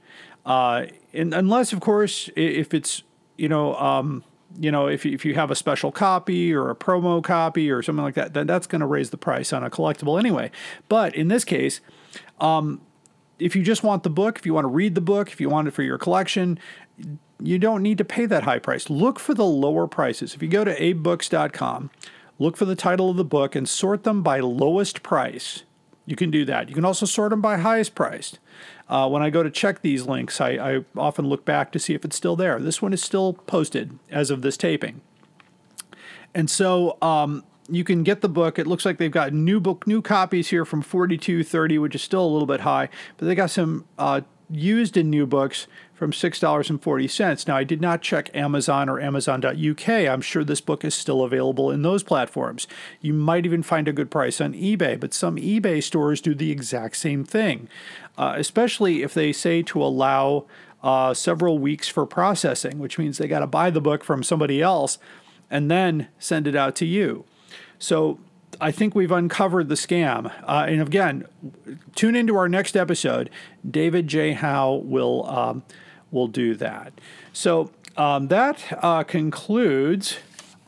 [0.46, 3.04] Uh, and unless, of course, if it's,
[3.38, 4.24] you know, um,
[4.60, 7.82] you know, if you, if you have a special copy or a promo copy or
[7.82, 10.52] something like that, then that's going to raise the price on a collectible anyway.
[10.88, 11.82] But in this case,
[12.40, 12.82] um,
[13.40, 15.50] if you just want the book, if you want to read the book, if you
[15.50, 16.60] want it for your collection,
[17.42, 18.90] you don't need to pay that high price.
[18.90, 20.34] Look for the lower prices.
[20.34, 21.92] If you go to abebooks.com,
[22.40, 25.64] look for the title of the book and sort them by lowest price.
[26.06, 26.70] You can do that.
[26.70, 28.40] You can also sort them by highest priced.
[28.90, 31.94] Uh, when I go to check these links, I, I often look back to see
[31.94, 32.60] if it's still there.
[32.60, 35.02] This one is still posted as of this taping.
[36.34, 38.58] And so um, you can get the book.
[38.60, 42.24] It looks like they've got new book, new copies here from 4230, which is still
[42.24, 47.48] a little bit high, but they got some uh, used and new books from $6.40.
[47.48, 49.90] Now, I did not check Amazon or Amazon.uk.
[49.90, 52.68] I'm sure this book is still available in those platforms.
[53.02, 56.52] You might even find a good price on eBay, but some eBay stores do the
[56.52, 57.68] exact same thing,
[58.18, 60.46] uh, especially if they say to allow
[60.84, 64.62] uh, several weeks for processing, which means they got to buy the book from somebody
[64.62, 64.98] else
[65.50, 67.26] and then send it out to you.
[67.80, 68.20] So
[68.60, 70.32] I think we've uncovered the scam.
[70.44, 71.26] Uh, and again,
[71.96, 73.30] tune into our next episode.
[73.70, 74.34] David J.
[74.34, 75.64] Howe will um,
[76.12, 76.94] we'll do that.
[77.34, 80.18] So um, that uh, concludes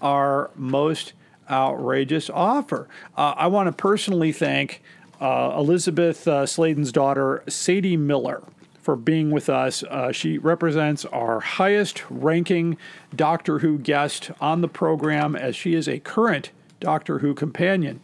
[0.01, 1.13] our most
[1.49, 2.87] outrageous offer.
[3.17, 4.81] Uh, I want to personally thank
[5.19, 8.43] uh, Elisabeth uh, Sladen's daughter, Sadie Miller,
[8.81, 9.83] for being with us.
[9.83, 12.77] Uh, she represents our highest ranking
[13.15, 18.01] Doctor Who guest on the program as she is a current Doctor Who companion.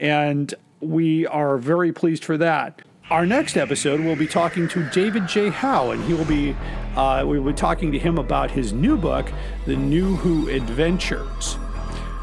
[0.00, 2.82] And we are very pleased for that.
[3.10, 5.48] Our next episode, we'll be talking to David J.
[5.48, 6.54] Howe, and he will be
[6.94, 9.32] uh, we will be talking to him about his new book,
[9.66, 11.56] The New Who Adventures.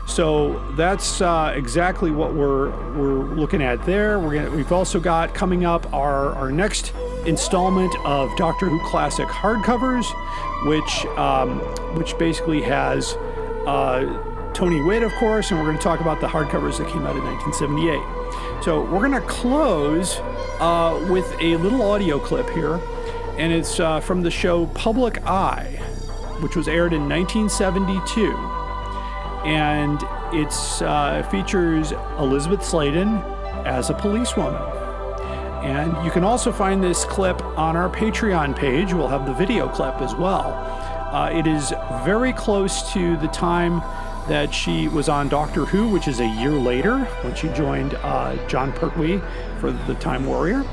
[0.06, 4.19] So that's uh, exactly what we're we're looking at there.
[4.19, 6.94] We're gonna, we've also got coming up our our next
[7.26, 10.06] installment of Doctor Who Classic hardcovers,
[10.68, 11.60] which um,
[11.95, 13.15] which basically has
[13.65, 17.06] uh, Tony Witt, of course, and we're going to talk about the hardcovers that came
[17.06, 18.64] out in 1978.
[18.64, 20.18] So we're going to close
[20.60, 22.80] uh, with a little audio clip here,
[23.38, 25.77] and it's uh, from the show Public Eye,
[26.40, 28.55] which was aired in 1972
[29.45, 30.01] and
[30.34, 30.51] it
[30.81, 33.17] uh, features Elisabeth Sladen
[33.65, 34.61] as a policewoman.
[35.63, 38.93] And you can also find this clip on our Patreon page.
[38.93, 40.53] We'll have the video clip as well.
[41.11, 41.73] Uh, it is
[42.03, 43.81] very close to the time
[44.27, 48.35] that she was on Doctor Who, which is a year later when she joined uh,
[48.47, 49.22] Jon Pertwee
[49.59, 50.63] for the Time Warrior.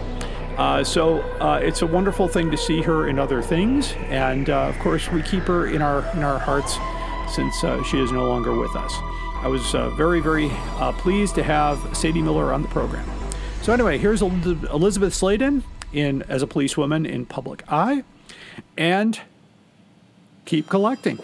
[0.56, 4.64] Uh, so uh, it's a wonderful thing to see her in other things, and uh,
[4.64, 6.76] of course we keep her in our in our hearts
[7.32, 8.92] since uh, she is no longer with us.
[9.42, 13.08] I was uh, very, very uh, pleased to have Sadie Miller on the program.
[13.62, 18.04] So anyway, here's Elisabeth Sladen in as a policewoman in Public Eye,
[18.76, 19.20] and
[20.44, 21.18] keep collecting.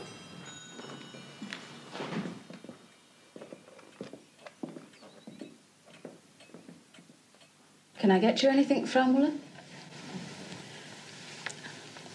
[7.98, 9.32] Can I get you anything, Frau Muller?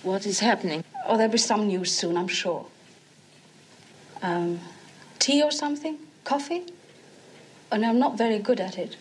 [0.03, 0.83] What is happening?
[1.05, 2.65] Oh, there'll be some news soon, I'm sure.
[4.23, 4.61] Um,
[5.19, 5.99] tea or something?
[6.23, 6.63] Coffee?
[7.73, 8.97] and I'm not very good at it.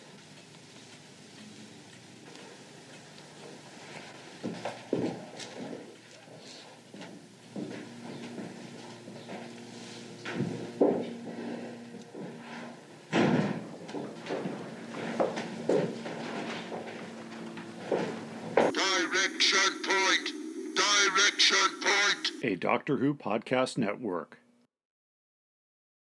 [18.55, 20.31] Direction point!
[20.75, 22.31] Direction point!
[22.41, 24.42] A Doctor Who podcast network.